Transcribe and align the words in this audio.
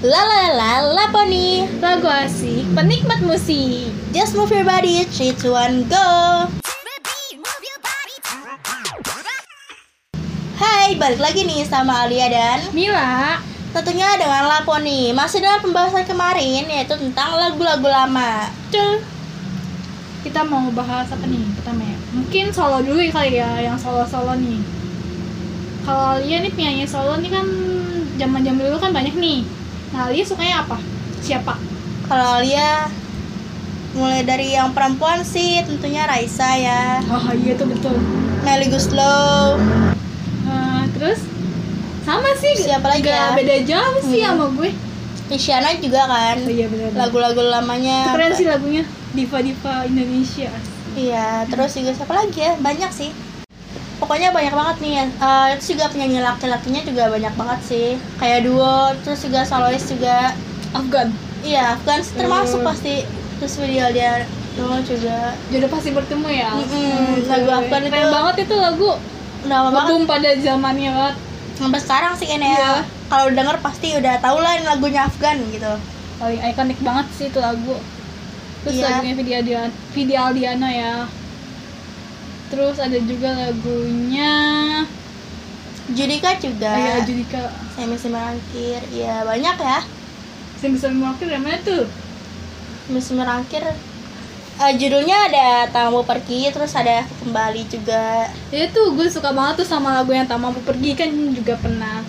La 0.00 0.16
la 0.24 0.56
la 0.56 0.72
Laponi 0.96 1.68
Lagu 1.76 2.08
asik, 2.08 2.72
penikmat 2.72 3.20
musik. 3.20 3.92
Just 4.16 4.32
move 4.32 4.48
your 4.48 4.64
body 4.64 5.04
3, 5.04 5.36
2, 5.36 5.52
1, 5.52 5.92
go. 5.92 6.08
Hai, 10.56 10.96
balik 10.96 11.20
lagi 11.20 11.44
nih 11.44 11.68
sama 11.68 12.08
Alia 12.08 12.32
dan 12.32 12.72
Mila. 12.72 13.44
Tentunya 13.76 14.16
dengan 14.16 14.48
Laponi 14.48 15.12
Masih 15.12 15.44
dalam 15.44 15.60
pembahasan 15.60 16.08
kemarin 16.08 16.64
Yaitu 16.64 16.96
tentang 16.96 17.36
lagu-lagu 17.36 17.84
lama. 17.84 18.48
Tuh 18.72 19.04
Kita 20.24 20.48
mau 20.48 20.64
bahas 20.72 21.12
apa 21.12 21.28
nih 21.28 21.44
pertama 21.60 21.84
ya? 21.84 21.96
Mungkin 22.16 22.48
solo 22.56 22.80
dulu 22.80 23.04
kali 23.12 23.36
ya, 23.36 23.52
yang 23.60 23.76
solo-solo 23.76 24.32
nih. 24.32 24.64
Kalau 25.84 26.16
Alia 26.16 26.40
nih 26.40 26.52
penyanyi 26.56 26.88
solo 26.88 27.20
nih 27.20 27.28
kan 27.28 27.44
zaman-zaman 28.16 28.64
dulu 28.64 28.80
kan 28.80 28.96
banyak 28.96 29.12
nih 29.20 29.59
Nah 29.90 30.06
Alia 30.06 30.22
sukanya 30.22 30.62
apa? 30.62 30.78
Siapa? 31.20 31.54
Kalau 32.06 32.38
Alia 32.38 32.86
Mulai 33.90 34.22
dari 34.22 34.54
yang 34.54 34.70
perempuan 34.70 35.20
sih 35.20 35.62
Tentunya 35.62 36.06
Raisa 36.06 36.54
ya 36.54 37.02
Oh 37.04 37.26
iya 37.32 37.54
tuh 37.54 37.66
betul 37.66 37.98
Melly 38.40 38.66
Guslow 38.66 39.58
Eh, 40.46 40.82
Terus 40.94 41.20
sama 42.00 42.30
sih 42.34 42.54
Siapa 42.56 42.86
lagi 42.86 43.04
ya? 43.04 43.34
beda 43.34 43.56
jauh 43.62 43.98
sih 44.00 44.22
Hmm. 44.22 44.38
sama 44.38 44.46
gue 44.52 44.70
Isyana 45.28 45.74
juga 45.76 46.06
kan 46.06 46.38
Oh 46.40 46.50
iya 46.50 46.66
benar 46.66 46.90
Lagu-lagu 46.96 47.38
lamanya 47.40 48.10
Keren 48.10 48.32
sih 48.32 48.46
lagunya 48.46 48.82
Diva-diva 49.10 49.82
Indonesia 49.84 50.50
Iya, 50.90 51.46
terus 51.46 51.70
juga 51.72 51.94
siapa 51.94 52.10
lagi 52.10 52.34
ya? 52.36 52.58
Banyak 52.58 52.90
sih. 52.90 53.14
Pokoknya 54.00 54.28
banyak 54.30 54.50
banget 54.50 54.76
nih 54.80 54.92
ya. 54.94 55.04
Eh, 55.06 55.46
itu 55.54 55.64
juga 55.70 55.84
penyanyi 55.86 56.18
laki-lakinya 56.18 56.80
juga 56.82 57.04
banyak 57.08 57.34
banget 57.36 57.60
sih. 57.62 57.88
Kayak 58.16 58.40
duo, 58.42 58.76
terus 58.98 59.20
juga 59.20 59.44
solois 59.44 59.84
juga. 59.84 60.32
Afgan 60.70 61.12
Iya, 61.40 61.74
Afgan 61.74 62.00
termasuk 62.10 62.60
Hmm. 62.60 62.68
pasti. 62.68 63.04
Terus 63.36 63.54
video 63.56 63.86
dia 63.90 64.24
duo 64.52 64.76
juga. 64.80 65.32
Jodoh 65.48 65.68
pasti 65.68 65.90
bertemu 65.90 66.28
ya 66.28 66.50
Mm-mm, 66.50 67.24
lagu 67.24 67.48
Afgan 67.50 67.82
Keren 67.82 67.96
itu- 68.02 68.12
banget 68.12 68.34
itu 68.40 68.54
lagu 68.56 68.90
Udah 69.40 69.56
lama 69.58 69.68
banget. 69.74 70.04
Pada 70.04 70.30
zamannya 70.38 70.90
banget 70.90 71.16
Sampai 71.54 71.76
sekarang 71.78 72.12
sih 72.14 72.26
kayaknya 72.26 72.48
ya. 72.50 72.56
Iya. 72.56 72.72
Kalau 73.06 73.26
denger 73.30 73.56
pasti 73.58 73.88
udah 73.94 74.14
tau 74.18 74.38
lah 74.38 74.52
ini 74.54 74.64
lagunya 74.64 75.00
Afgan 75.02 75.36
gitu. 75.46 75.72
Paling 76.16 76.40
ikonik 76.42 76.80
banget 76.80 77.06
sih 77.10 77.26
itu 77.26 77.38
lagu 77.38 77.76
Terus 78.60 78.76
Iya. 78.76 78.84
lagunya 78.90 79.14
Vidi 79.14 79.32
Aldiana, 79.34 79.68
Vidi 79.90 80.14
Aldiana 80.14 80.68
ya 80.68 80.92
Terus 82.50 82.76
ada 82.82 82.98
juga 82.98 83.30
lagunya 83.30 84.32
Judika 85.90 86.38
juga. 86.38 86.70
Ayah 86.70 87.02
Judika 87.06 87.50
Semi 87.74 87.96
Semerangkir. 87.98 88.78
Iya, 88.94 89.26
banyak 89.26 89.56
ya. 89.58 89.80
Bisa 90.60 90.92
mewakili 90.92 91.34
yang 91.34 91.42
mana 91.46 91.58
tuh? 91.62 91.86
Semi 92.86 93.00
Semerangkir. 93.02 93.64
Eh, 94.60 94.72
judulnya 94.76 95.16
ada 95.32 95.48
Tamu 95.72 96.04
Pergi, 96.04 96.52
terus 96.52 96.76
ada 96.76 97.08
Kembali 97.24 97.64
juga. 97.64 98.28
Ya 98.52 98.68
tuh 98.68 98.92
gue 98.92 99.08
suka 99.08 99.32
banget 99.32 99.64
tuh 99.64 99.68
sama 99.72 99.96
lagu 99.96 100.12
yang 100.12 100.28
tak 100.28 100.36
mampu 100.36 100.60
pergi 100.60 100.92
kan 100.92 101.08
juga 101.32 101.56
pernah 101.56 102.04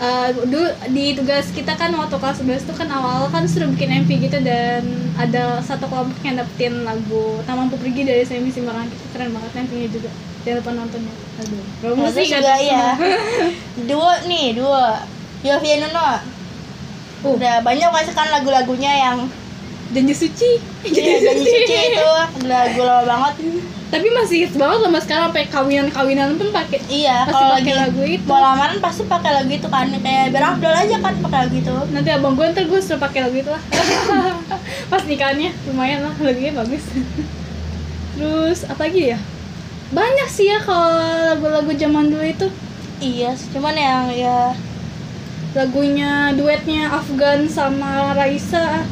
Eh, 0.00 0.30
dulu 0.48 0.64
di 0.96 1.12
tugas 1.12 1.52
kita 1.52 1.76
kan 1.76 1.92
waktu 1.92 2.16
kelas 2.16 2.40
11 2.40 2.64
tuh 2.64 2.72
kan 2.72 2.88
awal 2.88 3.28
kan 3.28 3.44
sudah 3.44 3.68
bikin 3.68 4.00
MV 4.00 4.32
gitu 4.32 4.38
dan 4.40 4.80
ada 5.20 5.60
satu 5.60 5.84
kelompok 5.92 6.16
yang 6.24 6.40
dapetin 6.40 6.88
lagu 6.88 7.36
tak 7.44 7.52
mampu 7.52 7.76
pergi 7.76 8.08
dari 8.08 8.24
Semi 8.24 8.48
Simbaran 8.48 8.88
keren 9.12 9.28
banget 9.28 9.68
MV-nya 9.68 9.88
juga 9.92 10.08
jangan 10.40 10.56
lupa 10.64 10.70
nontonnya 10.72 11.14
aduh 11.44 11.64
Terus 11.84 12.16
kan 12.16 12.40
juga 12.40 12.54
iya. 12.64 12.86
Duo 13.92 14.12
nih, 14.24 14.56
duo. 14.56 14.88
Yovie 15.44 15.84
Nuno. 15.84 16.00
Uh. 17.20 17.36
Udah 17.36 17.60
banyak 17.60 17.92
kasih 17.92 18.16
kan 18.16 18.32
lagu-lagunya 18.32 18.92
yang 18.96 19.28
janji 19.92 20.16
suci 20.16 20.64
Iya, 20.80 21.28
Janji 21.28 21.44
Suci 21.44 21.76
itu 21.92 22.08
lagu 22.48 22.80
lama 22.88 23.04
banget. 23.04 23.34
Tapi 23.90 24.06
masih 24.08 24.36
hits 24.40 24.54
banget 24.54 24.86
mas 24.86 25.02
sekarang 25.02 25.28
sampai 25.28 25.44
kawinan 25.46 25.86
kawinan 25.88 26.34
pun 26.34 26.48
pakai 26.48 26.78
Iya, 26.86 27.22
Pasti 27.22 27.34
kalau 27.34 27.50
pakai 27.52 27.62
lagi 27.66 27.72
lagu 27.76 28.02
itu. 28.04 28.24
mau 28.24 28.38
lamaran 28.38 28.78
pasti 28.78 29.02
pakai 29.04 29.30
lagu 29.34 29.50
itu 29.50 29.66
kan. 29.66 29.86
Kayak 29.92 30.26
berafdol 30.30 30.74
aja 30.76 30.96
kan 30.96 31.14
pakai 31.18 31.38
lagu 31.42 31.56
itu. 31.56 31.74
nanti 31.90 32.08
abang 32.08 32.32
gue 32.32 32.46
ntar 32.48 32.64
gue 32.64 32.78
suruh 32.78 32.98
pakai 32.98 33.20
lagu 33.22 33.36
itu 33.36 33.50
lah 33.50 33.62
pas 34.90 35.02
nikahannya 35.02 35.50
lumayan 35.66 36.00
lah 36.00 36.14
lagunya 36.16 36.52
bagus 36.52 36.84
terus 38.14 38.62
apa 38.64 38.82
lagi 38.84 39.10
ya 39.10 39.18
banyak 39.90 40.28
sih 40.28 40.46
ya 40.46 40.58
kalau 40.60 40.94
lagu-lagu 41.26 41.70
zaman 41.72 42.08
dulu 42.08 42.22
itu 42.24 42.46
Iya, 43.00 43.32
cuman 43.50 43.74
yang 43.74 44.12
ya 44.12 44.52
lagunya 45.50 46.30
duetnya 46.30 46.92
Afgan 46.92 47.48
sama 47.48 48.12
Raisa 48.12 48.86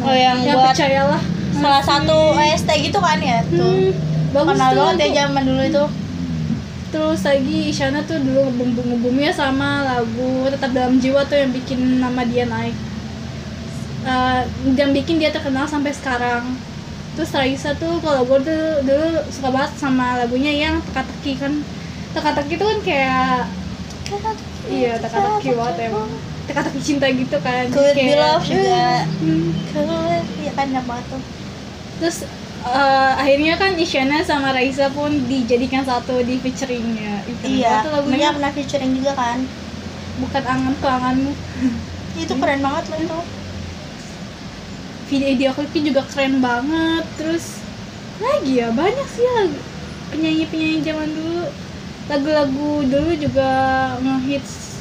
Oh, 0.00 0.08
yang 0.10 0.40
ya 0.40 0.56
buat 0.56 0.72
percayalah 0.72 1.20
salah 1.52 1.84
satu 1.84 2.32
OST 2.32 2.64
gitu 2.82 2.96
kan 2.96 3.20
ya 3.20 3.44
tuh. 3.44 3.60
hmm, 3.60 3.92
bagus 4.32 4.56
Kenal 4.56 4.72
banget 4.74 4.98
ya 5.12 5.28
zaman 5.28 5.44
dulu 5.44 5.62
itu. 5.62 5.84
terus 6.92 7.20
lagi 7.24 7.58
Isyana 7.72 8.00
tuh 8.04 8.20
dulu 8.20 8.52
ngebum 8.52 8.84
ngebumnya 8.84 9.32
sama 9.32 9.80
lagu 9.80 10.44
tetap 10.52 10.76
dalam 10.76 11.00
jiwa 11.00 11.24
tuh 11.24 11.40
yang 11.40 11.52
bikin 11.52 12.00
nama 12.00 12.20
dia 12.24 12.44
naik 12.44 12.76
Eh, 14.02 14.42
dan 14.74 14.90
bikin 14.90 15.22
dia 15.22 15.30
terkenal 15.30 15.62
sampai 15.70 15.94
sekarang 15.94 16.58
terus 17.14 17.30
Raisa 17.30 17.70
tuh 17.78 18.02
kalau 18.02 18.26
gue 18.26 18.38
tuh 18.42 18.62
dulu 18.82 19.06
suka 19.30 19.54
banget 19.54 19.72
sama 19.78 20.18
lagunya 20.18 20.50
yang 20.50 20.82
teka-teki 20.90 21.38
kan 21.38 21.52
teka-teki 22.10 22.54
tuh 22.58 22.66
kan 22.66 22.78
kayak 22.82 23.40
iya 24.66 24.98
teka-teki 24.98 25.54
banget 25.54 25.76
emang 25.86 26.10
teka-teki 26.50 26.80
cinta 26.82 27.06
gitu 27.14 27.36
kan 27.46 27.70
Could 27.70 27.94
Jadi 27.94 28.02
Be 28.10 28.14
Love 28.18 28.42
juga. 28.42 29.06
hmm. 29.22 29.48
Could, 29.70 30.24
iya 30.42 30.52
kan 30.58 30.66
banget 30.72 31.04
tuh. 31.06 31.22
terus 32.02 32.16
eh, 32.64 33.12
akhirnya 33.16 33.54
kan 33.56 33.74
Isyana 33.74 34.22
sama 34.22 34.50
Raisa 34.50 34.86
pun 34.88 35.10
dijadikan 35.26 35.82
satu 35.82 36.20
di 36.20 36.38
featuringnya 36.38 37.22
keren 37.42 37.52
Iya, 37.52 37.82
lagunya 37.86 38.28
mereka 38.28 38.34
pernah 38.34 38.52
featuring 38.52 38.92
juga 38.94 39.12
kan. 39.14 39.38
bukan 40.14 40.42
angan 40.44 40.74
ke 40.76 40.86
anganmu 40.86 41.32
Itu 42.22 42.34
keren 42.36 42.60
banget 42.60 42.84
loh 42.86 42.98
itu. 43.00 43.18
video 45.08 45.28
video 45.28 45.50
klipnya 45.52 45.82
juga 45.88 46.02
keren 46.06 46.40
banget 46.40 47.04
terus 47.14 47.60
lagi 48.18 48.52
ya 48.56 48.68
banyak 48.70 49.08
sih 49.08 49.26
lagu 49.26 49.58
penyanyi 50.08 50.44
penyanyi 50.46 50.78
zaman 50.80 51.08
dulu 51.10 51.42
lagu-lagu 52.04 52.70
dulu 52.82 53.10
juga 53.14 53.50
ngehits 53.98 54.76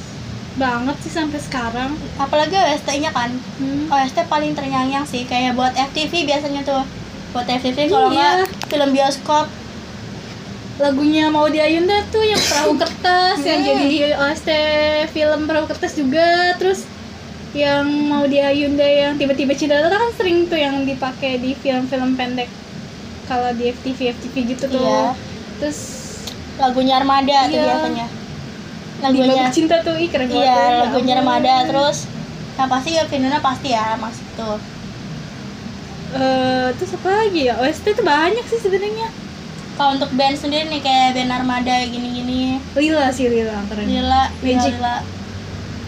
banget 0.53 0.95
sih 0.99 1.09
sampai 1.09 1.39
sekarang 1.39 1.91
Apalagi 2.17 2.53
OST-nya 2.53 3.11
kan. 3.11 3.31
hmm. 3.57 3.87
OST 3.87 4.27
paling 4.27 4.51
ternyanyi 4.51 4.99
sih 5.05 5.23
kayak 5.23 5.55
buat 5.55 5.71
FTV 5.71 6.27
biasanya 6.27 6.61
tuh. 6.61 6.83
Buat 7.31 7.47
FTV 7.49 7.77
kalau 7.87 8.09
Iya. 8.09 8.43
nggak 8.43 8.67
film 8.67 8.89
bioskop. 8.91 9.47
lagunya 10.79 11.29
mau 11.29 11.45
Ayunda 11.45 12.01
tuh 12.09 12.25
yang 12.25 12.41
perahu 12.41 12.73
kertas 12.73 13.37
yang 13.39 13.61
Hmm. 13.61 13.69
jadi 13.85 14.17
OST 14.17 14.49
film 15.13 15.45
perahu 15.45 15.69
kertas 15.69 15.93
juga 15.93 16.25
terus 16.57 16.89
yang 17.53 17.85
mau 18.07 18.25
Ayunda 18.25 18.81
yang 18.81 19.13
tiba-tiba 19.13 19.53
cinta 19.53 19.77
Tata 19.77 19.93
kan 19.93 20.09
sering 20.11 20.49
tuh 20.49 20.57
yang 20.57 20.81
dipakai 20.81 21.37
di 21.37 21.53
film-film 21.53 22.17
pendek 22.17 22.49
kalau 23.27 23.53
di 23.53 23.69
FTV 23.69 24.09
FTV 24.09 24.35
gitu 24.49 24.65
tuh 24.67 24.81
Iya. 24.81 25.13
terus 25.61 25.79
Lagunya 26.57 26.97
Armada 26.97 27.45
tuh 27.45 27.53
Iya. 27.53 27.65
biasanya. 27.67 28.07
di 28.07 29.01
Lagunya 29.03 29.33
Babak 29.39 29.53
cinta 29.53 29.75
tuh 29.81 29.95
ih 29.95 30.09
keren 30.09 30.27
banget 30.27 30.41
Iya, 30.41 30.49
tuh, 30.51 30.65
ya 30.65 30.77
lagunya 30.81 31.13
ampun. 31.13 31.21
Armada 31.23 31.53
terus 31.67 31.97
yang 32.51 32.69
pasti 32.69 32.89
ya 32.91 33.03
Vinuna 33.05 33.37
pasti 33.39 33.67
ya 33.69 33.85
masuk 33.95 34.27
tuh. 34.33 34.57
Eh, 36.11 36.67
terus 36.75 36.91
apa 36.99 37.23
lagi 37.23 37.47
ya 37.47 37.55
OST 37.55 37.95
tuh 37.95 38.03
banyak 38.03 38.43
sih 38.43 38.59
sebenarnya 38.59 39.07
Kalau 39.79 39.95
untuk 39.95 40.11
band 40.19 40.35
sendiri 40.35 40.67
nih 40.67 40.83
kayak 40.83 41.15
band 41.15 41.31
Armada 41.31 41.87
gini-gini, 41.87 42.59
Lila 42.75 43.07
sih 43.15 43.31
Lila 43.31 43.63
keren 43.71 43.87
Lila, 43.87 44.27
Magic. 44.43 44.75
Lila. 44.75 44.97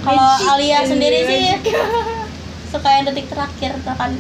Kalau. 0.01 0.31
Alia 0.55 0.79
sendiri 0.87 1.27
Magic. 1.27 1.67
sih 1.67 1.75
suka 2.71 2.89
yang 2.89 3.03
detik 3.11 3.27
terakhir 3.27 3.75
tuh 3.83 3.95
kan. 3.99 4.11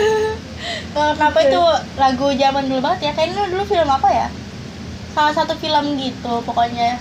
Kalau 0.94 1.12
kenapa 1.16 1.38
itu 1.42 1.62
lagu 1.96 2.26
zaman 2.36 2.64
dulu 2.68 2.80
banget 2.84 3.10
ya? 3.10 3.12
Kayaknya 3.16 3.48
dulu 3.50 3.64
film 3.64 3.88
apa 3.88 4.08
ya? 4.12 4.28
Salah 5.16 5.32
satu 5.32 5.56
film 5.56 5.96
gitu 5.96 6.44
pokoknya. 6.44 7.00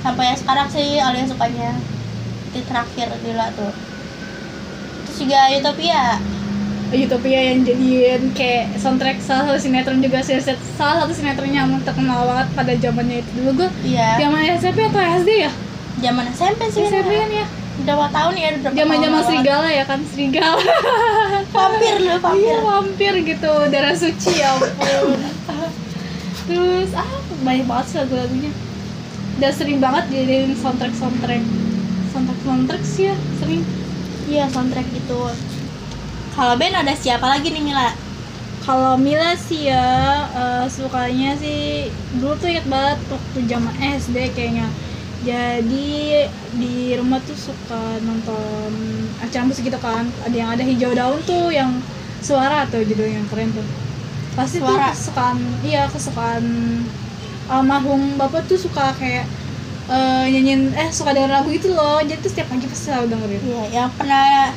Sampai 0.00 0.30
yang 0.32 0.38
sekarang 0.38 0.70
sih 0.70 1.02
Alia 1.02 1.26
sukanya 1.26 1.74
detik 2.48 2.70
terakhir 2.70 3.10
Lila 3.26 3.50
tuh. 3.58 3.74
Terus 5.10 5.16
juga 5.26 5.50
Utopia. 5.50 6.22
Utopia 6.88 7.40
yang 7.50 7.62
jadiin 7.62 8.30
kayak 8.30 8.78
soundtrack 8.78 9.18
salah 9.18 9.50
satu 9.50 9.58
sinetron 9.58 9.98
juga 9.98 10.22
sih. 10.22 10.38
Salah 10.74 11.02
satu 11.02 11.12
sinetronnya 11.12 11.62
yang 11.62 11.82
terkenal 11.82 12.22
banget 12.24 12.48
pada 12.52 12.72
zamannya 12.74 13.16
itu. 13.20 13.30
Dulu 13.36 13.50
gue 13.56 13.68
Iya. 13.84 14.08
zaman 14.16 14.40
SMP 14.54 14.78
atau 14.84 15.02
SD 15.02 15.30
ya? 15.42 15.50
Zaman 15.98 16.24
SMP 16.30 16.60
sih. 16.68 16.82
SMP 16.84 17.10
kan 17.10 17.30
ya? 17.32 17.46
Udah 17.76 17.92
berapa 17.92 18.08
tahun 18.08 18.34
ya? 18.34 18.46
Udah 18.48 18.60
berapa 18.62 18.78
zaman 18.78 18.96
zaman 19.00 19.20
serigala 19.22 19.68
ya 19.68 19.84
kan? 19.84 20.00
Serigala. 20.06 20.62
Vampir 21.56 21.94
lu, 21.98 22.14
vampir. 22.16 22.40
iya 22.40 22.56
vampir. 22.62 23.12
gitu. 23.24 23.52
Darah 23.66 23.94
suci 23.94 24.32
ya 24.36 24.54
ampun. 24.54 25.18
Terus 26.46 26.90
ah 26.94 27.10
banyak 27.42 27.66
banget 27.66 27.86
sih 27.86 27.96
lagu-lagunya. 27.98 28.52
Dan 29.36 29.50
sering 29.52 29.78
banget 29.78 30.04
jadiin 30.08 30.54
soundtrack 30.54 30.94
soundtrack 30.94 31.42
soundtrack 32.08 32.40
soundtrack 32.40 32.82
sih 32.82 33.10
ya 33.10 33.14
sering. 33.36 33.62
Iya 34.26 34.44
soundtrack 34.48 34.86
itu 34.88 35.18
kalau 36.36 36.54
band 36.60 36.76
ada 36.76 36.94
siapa 36.94 37.26
lagi 37.32 37.48
nih 37.54 37.62
Mila 37.64 37.88
Kalau 38.66 38.94
Mila 38.98 39.30
sih 39.38 39.70
ya 39.70 39.86
eh, 40.34 40.64
sukanya 40.76 41.30
sih 41.42 41.86
dulu 42.18 42.34
tuh 42.40 42.48
inget 42.52 42.66
banget 42.66 42.98
waktu 43.14 43.38
zaman 43.50 43.74
SD 44.02 44.16
kayaknya. 44.36 44.66
Jadi 45.22 46.26
di 46.60 46.74
rumah 46.98 47.18
tuh 47.22 47.38
suka 47.38 47.82
nonton 48.06 48.72
acara 49.24 49.44
musik 49.48 49.64
gitu 49.68 49.78
kan. 49.78 50.04
Ada 50.26 50.36
yang 50.36 50.50
ada 50.54 50.64
hijau 50.66 50.92
daun 50.98 51.20
tuh 51.30 51.54
yang 51.54 51.70
suara 52.20 52.66
tuh 52.72 52.82
judulnya 52.88 53.22
yang 53.22 53.28
keren 53.30 53.50
tuh. 53.54 53.66
Pasti 54.36 54.58
Suara. 54.58 54.92
tuh 54.92 54.98
kesukaan 54.98 55.38
iya 55.62 55.86
kesukaan 55.94 56.44
almarhum 57.48 58.18
bapak 58.20 58.42
tuh 58.50 58.58
suka 58.58 58.92
kayak 58.98 59.26
eh, 59.90 60.24
nyanyiin 60.32 60.74
eh 60.74 60.88
suka 60.90 61.14
denger 61.14 61.30
lagu 61.32 61.50
itu 61.54 61.68
loh. 61.70 62.02
Jadi 62.02 62.18
tuh 62.24 62.30
setiap 62.32 62.48
pagi 62.52 62.66
pasti 62.66 62.84
selalu 62.90 63.06
dengerin. 63.14 63.42
iya 63.46 63.62
yang 63.82 63.90
pernah 63.94 64.52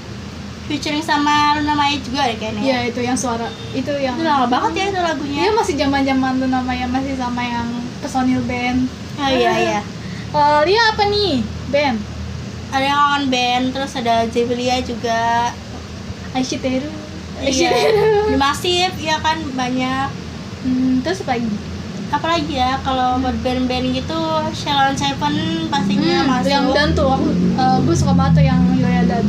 featuring 0.70 1.02
sama 1.02 1.58
Luna 1.58 1.74
Maya 1.74 1.98
juga 1.98 2.24
deh 2.24 2.38
kayaknya 2.38 2.62
Iya 2.62 2.78
itu 2.86 3.02
yang 3.02 3.18
suara 3.18 3.44
itu 3.72 3.90
yang 3.92 4.14
itu 4.14 4.24
lama 4.24 4.46
banget 4.46 4.72
ya 4.76 4.86
itu 4.88 5.00
lagunya 5.02 5.40
Iya 5.42 5.52
masih 5.52 5.74
zaman 5.76 6.02
zaman 6.04 6.32
tuh 6.38 6.48
namanya 6.48 6.86
masih 6.88 7.14
sama 7.14 7.42
yang 7.42 7.68
personil 7.98 8.40
band. 8.44 8.86
oh 9.18 9.28
iya 9.28 9.52
iya 9.58 9.80
Kalau 10.30 10.62
Lia 10.62 10.84
apa 10.88 11.04
nih 11.06 11.42
band? 11.68 11.98
ada 12.70 12.86
yang 12.86 13.00
kangen 13.00 13.26
band 13.28 13.66
terus 13.72 13.92
ada 13.96 14.16
Zebelia 14.28 14.78
juga 14.80 15.50
Aishiteru. 16.32 16.86
iya 17.42 17.74
masif 18.36 18.94
ya 18.96 19.18
kan 19.18 19.42
banyak 19.52 20.08
Hmm, 20.60 21.00
terus 21.00 21.24
apa 21.24 21.34
lagi? 21.34 21.48
apalagi 22.10 22.54
ya 22.54 22.76
kalau 22.80 23.16
buat 23.18 23.32
band-band 23.40 23.96
gitu 23.96 24.20
Shalon 24.52 24.92
Seven 24.94 25.36
pastinya 25.66 26.20
Hmm, 26.20 26.30
masuk 26.30 26.50
yang 26.50 26.66
dan 26.70 26.92
tuh 26.92 27.08
aku 27.08 27.30
eh, 27.56 27.78
gue 27.80 27.96
suka 27.96 28.12
banget 28.12 28.34
tuh 28.34 28.46
yang 28.46 28.62
Yoya 28.74 29.04
dan. 29.06 29.24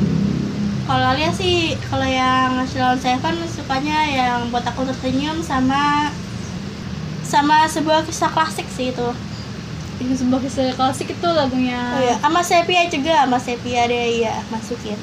Kalau 0.87 1.07
Alia 1.15 1.31
sih 1.31 1.77
kalau 1.87 2.05
yang 2.05 2.61
Shalon 2.67 2.99
Seven 2.99 3.35
sukanya 3.47 3.99
yang 4.07 4.39
buat 4.51 4.65
aku 4.65 4.83
tersenyum 4.89 5.39
sama 5.41 6.11
sama 7.23 7.63
sebuah 7.67 8.03
kisah 8.05 8.31
klasik 8.31 8.67
sih 8.69 8.91
itu. 8.91 9.09
Ini 10.01 10.17
sebuah 10.17 10.41
kisah 10.41 10.75
klasik 10.75 11.13
itu 11.13 11.29
lagunya. 11.29 11.79
oh 11.95 12.03
iya 12.03 12.17
sama 12.19 12.41
Sepia 12.43 12.89
juga 12.89 13.23
sama 13.23 13.39
Sepia 13.39 13.87
deh 13.87 14.25
iya 14.25 14.41
masukin. 14.51 14.99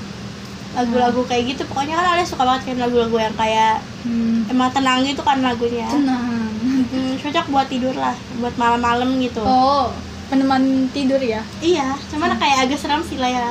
Lagu-lagu 0.76 1.26
kayak 1.26 1.56
gitu 1.56 1.64
pokoknya 1.66 1.96
kan 1.96 2.06
Alia 2.14 2.26
suka 2.28 2.44
banget 2.44 2.74
kan 2.74 2.78
lagu-lagu 2.84 3.18
yang 3.18 3.36
kayak 3.38 3.80
Hmm, 4.08 4.48
emang 4.48 4.72
tenang 4.72 5.04
gitu 5.04 5.20
kan 5.20 5.40
lagunya. 5.44 5.88
Tenang. 5.88 6.48
Hmm, 6.64 7.16
cocok 7.20 7.46
buat 7.52 7.68
tidur 7.68 7.92
lah 7.92 8.16
buat 8.40 8.56
malam-malam 8.56 9.20
gitu. 9.20 9.44
Oh, 9.44 9.92
peneman 10.28 10.64
tidur 10.90 11.18
ya? 11.18 11.40
iya 11.60 11.96
cuman 12.08 12.36
kayak 12.36 12.58
agak 12.64 12.78
seram 12.78 13.02
sih 13.02 13.16
lah 13.16 13.28
ya 13.28 13.48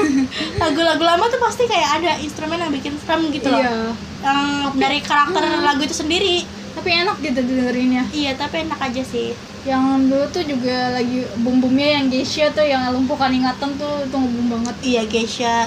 lagu-lagu 0.62 1.00
lama 1.00 1.24
tuh 1.26 1.38
pasti 1.38 1.64
kayak 1.64 1.90
ada 1.96 2.12
instrumen 2.18 2.56
yang 2.56 2.70
bikin 2.70 2.94
seram 2.96 3.24
gitu 3.28 3.46
loh 3.46 3.58
Iya. 3.58 3.76
yang 4.20 4.40
dari 4.74 5.00
karakter 5.00 5.40
Hmm. 5.40 5.64
lagu 5.64 5.80
itu 5.80 5.94
sendiri 5.94 6.44
Tapi 6.70 6.86
enak 6.94 7.18
gitu 7.18 7.40
dengerinnya. 7.40 8.06
iya 8.10 8.30
tapi 8.32 8.62
enak 8.62 8.78
aja 8.78 9.02
sih 9.02 9.34
Yang 9.62 9.82
dulu 10.06 10.24
tuh 10.30 10.44
juga 10.46 10.76
lagi 10.94 11.18
bum-bumnya 11.36 11.98
yang 11.98 12.06
Geisha 12.06 12.48
tuh 12.50 12.62
yang 12.62 12.88
lumpuhkan 12.90 13.28
ingatan 13.30 13.74
tuh 13.74 14.00
itu 14.00 14.14
ngebum 14.14 14.46
banget. 14.50 14.76
iya 14.82 15.02
Geisha 15.04 15.66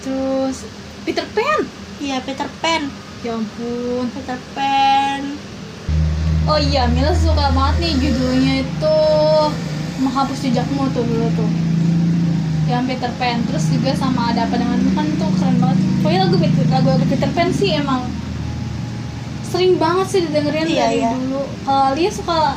Terus 0.00 0.68
Peter 1.02 1.24
Pan. 1.28 1.60
iya 1.98 2.20
Peter 2.20 2.46
Pan 2.58 2.90
Ya 3.18 3.34
ampun. 3.34 4.06
Peter 4.12 4.38
Pan 4.52 5.07
Oh 6.48 6.56
iya, 6.58 6.88
Mila 6.88 7.12
suka 7.12 7.52
banget 7.52 7.76
nih 7.78 7.92
judulnya 8.00 8.54
itu 8.62 8.96
menghapus 9.98 10.38
jejakmu 10.40 10.88
tuh 10.90 11.04
dulu 11.04 11.28
tuh. 11.34 11.50
Yang 12.66 12.82
Peter 12.86 13.12
Pan. 13.14 13.44
Terus 13.44 13.64
juga 13.68 13.92
sama 13.94 14.32
ada 14.32 14.44
apa 14.44 14.56
dengan 14.56 14.80
kan 14.92 15.06
tuh 15.14 15.28
keren 15.34 15.56
banget. 15.58 15.76
Pokoknya 16.00 16.20
lagu 16.24 16.36
Peter, 16.38 16.64
lagu, 16.66 16.88
lagu 16.90 17.04
Peter 17.04 17.30
Pan 17.30 17.48
sih 17.50 17.70
emang 17.74 18.08
sering 19.42 19.76
banget 19.76 20.06
sih 20.06 20.20
didengerin 20.22 20.66
Iya, 20.66 20.80
dari 20.82 20.98
iya. 20.98 21.10
dulu. 21.14 21.40
Kalau 21.62 21.88
Lia 21.92 22.10
suka 22.10 22.56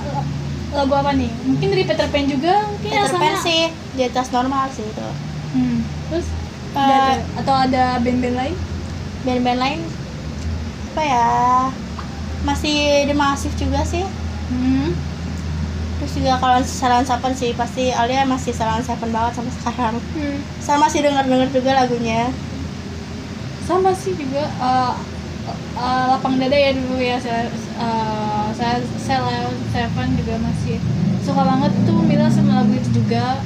lagu 0.72 0.94
apa 0.94 1.12
nih? 1.12 1.32
Mungkin 1.46 1.68
dari 1.70 1.84
Peter 1.84 2.08
Pan 2.08 2.26
juga, 2.26 2.54
mungkin 2.66 2.90
Peter 2.90 3.04
rasanya. 3.06 3.24
Pan 3.30 3.36
sih 3.42 3.62
di 3.92 4.02
atas 4.02 4.28
normal 4.30 4.66
sih 4.70 4.84
itu 4.84 5.08
Hmm. 5.52 5.84
Terus 6.08 6.28
Eh, 6.72 6.80
ada- 6.80 7.28
atau 7.36 7.56
ada 7.58 7.84
band-band 8.00 8.36
lain? 8.38 8.56
band-band 9.22 9.60
lain 9.60 9.80
apa 10.88 11.04
ya 11.04 11.28
masih 12.42 13.06
di 13.06 13.14
masif 13.14 13.54
juga 13.58 13.82
sih. 13.86 14.06
Hmm. 14.52 14.92
terus 16.02 16.18
juga 16.18 16.34
kalau 16.42 16.58
Salon 16.66 17.06
Seven 17.06 17.34
sih 17.38 17.54
pasti 17.54 17.94
Alia 17.94 18.26
masih 18.26 18.52
Salon 18.58 18.82
Seven 18.82 19.14
banget 19.14 19.38
sampai 19.38 19.54
sekarang. 19.54 19.96
Hmm. 20.18 20.38
saya 20.58 20.78
masih 20.82 21.00
denger 21.06 21.26
denger 21.30 21.50
juga 21.54 21.72
lagunya. 21.78 22.34
Sama 23.70 23.94
sih 23.94 24.18
juga 24.18 24.50
eh, 24.50 24.94
eh, 25.78 26.04
lapang 26.10 26.42
dada 26.42 26.58
ya 26.58 26.74
dulu 26.74 26.98
ya 26.98 27.22
saya 27.22 27.46
eh, 27.78 28.46
saya 28.58 28.82
saya 28.98 29.46
Seven 29.70 30.08
juga 30.18 30.42
masih 30.42 30.82
suka 31.22 31.42
banget 31.46 31.72
tuh 31.86 32.02
Mila 32.02 32.28
sama 32.34 32.66
lagu 32.66 32.74
itu 32.74 32.90
juga. 32.98 33.38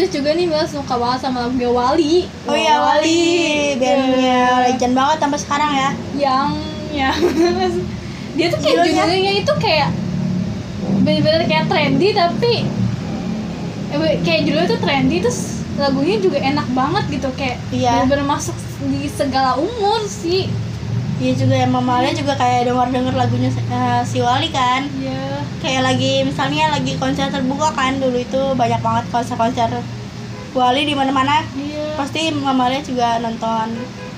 Terus 0.00 0.10
juga 0.12 0.32
nih 0.32 0.48
Mila 0.48 0.64
suka 0.64 0.96
banget 0.96 1.20
sama 1.20 1.46
lagu 1.46 1.56
Wali 1.68 2.28
oh 2.48 2.56
iya 2.56 2.80
Wali 2.80 3.24
bandnya 3.76 4.40
Eh, 4.66 4.72
legend 4.72 4.96
banget 4.96 5.16
sampai 5.20 5.38
sekarang 5.40 5.70
ya. 5.76 5.90
Yang 6.16 6.48
yang 6.96 7.16
dia 8.36 8.46
tuh 8.46 8.58
kayak 8.58 8.76
Judulnya? 8.78 9.02
judulnya 9.02 9.32
itu 9.38 9.52
kayak 9.56 9.88
bener-bener 10.98 11.42
kayak 11.44 11.64
trendy 11.66 12.08
tapi 12.12 12.52
eh, 13.88 14.16
kayak 14.20 14.40
judulnya 14.44 14.68
tuh 14.68 14.80
trendy 14.80 15.16
terus 15.18 15.40
lagunya 15.76 16.16
juga 16.18 16.38
enak 16.38 16.66
banget 16.70 17.04
gitu 17.10 17.28
kayak 17.34 17.56
Iya. 17.68 18.02
bener-bener 18.02 18.26
masuk 18.26 18.56
di 18.82 19.08
segala 19.08 19.54
umur 19.56 20.00
sih 20.04 20.48
Iya 21.16 21.32
juga 21.34 21.56
ya 21.56 21.64
Mama 21.66 21.96
Alia 21.96 22.12
juga 22.12 22.36
kayak 22.36 22.68
denger 22.68 22.88
denger 22.92 23.14
lagunya 23.14 23.48
eh, 23.48 24.00
si 24.02 24.20
Wali 24.20 24.48
kan 24.50 24.84
Iya. 24.94 25.40
kayak 25.58 25.82
lagi 25.82 26.12
misalnya 26.22 26.68
lagi 26.70 26.92
konser 26.96 27.28
terbuka 27.28 27.72
kan 27.72 27.96
dulu 27.96 28.16
itu 28.16 28.40
banyak 28.52 28.80
banget 28.80 29.04
konser-konser 29.08 29.70
Wali 30.52 30.82
di 30.82 30.92
mana-mana 30.92 31.40
Iya. 31.50 31.96
pasti 31.96 32.28
Mama 32.30 32.68
Alia 32.68 32.80
juga 32.80 33.16
nonton 33.18 33.72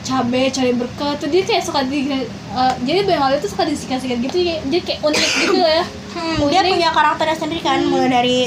Cabe, 0.08 0.48
cabe 0.48 0.72
berkat 0.72 1.20
tuh 1.20 1.28
dia 1.28 1.44
kayak 1.44 1.62
suka 1.68 1.84
di 1.84 2.08
eh, 2.08 2.74
jadi 2.88 3.04
Bang 3.04 3.20
Ali 3.28 3.36
tuh 3.44 3.52
suka 3.52 3.68
disikat-sikat 3.68 4.18
gitu 4.24 4.38
ya. 4.40 4.56
Jadi 4.64 4.80
kayak 4.80 5.00
unik 5.04 5.30
gitu 5.44 5.60
ya. 5.60 5.84
Hmm, 6.16 6.36
dia 6.48 6.60
Unik. 6.64 6.72
punya 6.72 6.88
karakternya 6.96 7.36
sendiri 7.36 7.60
kan 7.60 7.84
mulai 7.84 8.08
dari 8.08 8.38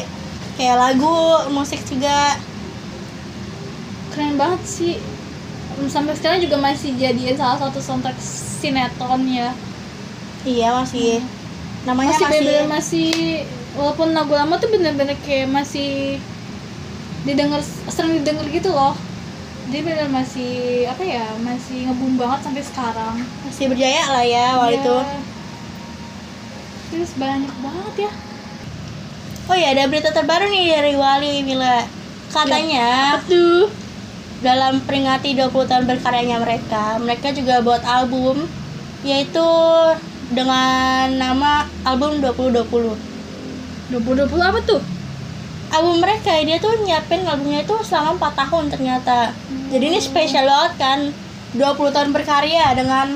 kayak 0.57 0.75
lagu 0.75 1.13
musik 1.53 1.79
juga 1.85 2.33
Keren 4.11 4.35
banget 4.35 4.61
sih. 4.65 4.93
Sampai 5.87 6.13
sekarang 6.17 6.41
juga 6.41 6.57
masih 6.57 6.97
jadiin 6.97 7.37
salah 7.37 7.57
satu 7.57 7.79
soundtrack 7.79 8.17
sinetron 8.61 9.23
ya. 9.29 9.53
iya 10.41 10.73
masih 10.73 11.21
namanya 11.85 12.17
masih 12.17 12.25
masih, 12.25 12.33
bener-bener 12.41 12.65
masih 12.65 13.09
walaupun 13.77 14.09
lagu 14.09 14.33
lama 14.33 14.57
tuh 14.57 14.69
bener-bener 14.73 15.13
kayak 15.21 15.49
masih 15.49 16.17
didengar 17.21 17.61
sering 17.87 18.17
didengar 18.21 18.45
gitu 18.49 18.73
loh. 18.73 18.97
Dia 19.71 19.81
bener 19.81 20.07
masih 20.07 20.51
apa 20.83 20.99
ya 20.99 21.31
masih 21.39 21.87
ngebum 21.87 22.19
banget 22.19 22.39
sampai 22.43 22.59
sekarang. 22.61 23.15
masih 23.41 23.65
berjaya 23.67 24.03
lah 24.05 24.25
ya 24.25 24.47
Wali 24.57 24.75
Iya. 24.75 24.81
itu 24.81 24.97
Terus 26.91 27.11
banyak 27.15 27.55
banget 27.57 27.95
ya. 28.01 28.11
oh 29.47 29.55
ya 29.55 29.67
ada 29.71 29.87
berita 29.87 30.11
terbaru 30.11 30.45
nih 30.45 30.65
dari 30.69 30.93
Wali 30.93 31.39
Mila 31.41 31.83
katanya 32.29 33.15
Aduh. 33.17 33.67
dalam 34.39 34.79
peringati 34.81 35.35
20 35.35 35.51
tahun 35.65 35.85
berkaryanya 35.85 36.39
mereka, 36.39 36.95
mereka 36.97 37.31
juga 37.31 37.59
buat 37.59 37.79
album 37.81 38.47
yaitu 39.01 39.43
dengan 40.29 41.11
nama 41.11 41.63
album 41.83 42.19
2020. 42.19 42.95
2020 43.89 44.35
apa 44.41 44.59
tuh? 44.61 44.79
Album 45.71 45.97
mereka 45.99 46.35
dia 46.37 46.57
tuh 46.57 46.75
nyiapin 46.83 47.23
albumnya 47.23 47.63
itu 47.63 47.75
selama 47.81 48.19
4 48.19 48.41
tahun 48.43 48.63
ternyata. 48.67 49.31
Jadi 49.71 49.83
ini 49.87 49.99
spesial 49.99 50.43
banget 50.43 50.73
kan. 50.75 50.99
20 51.51 51.63
tahun 51.89 52.09
berkarya 52.11 52.71
dengan 52.73 53.15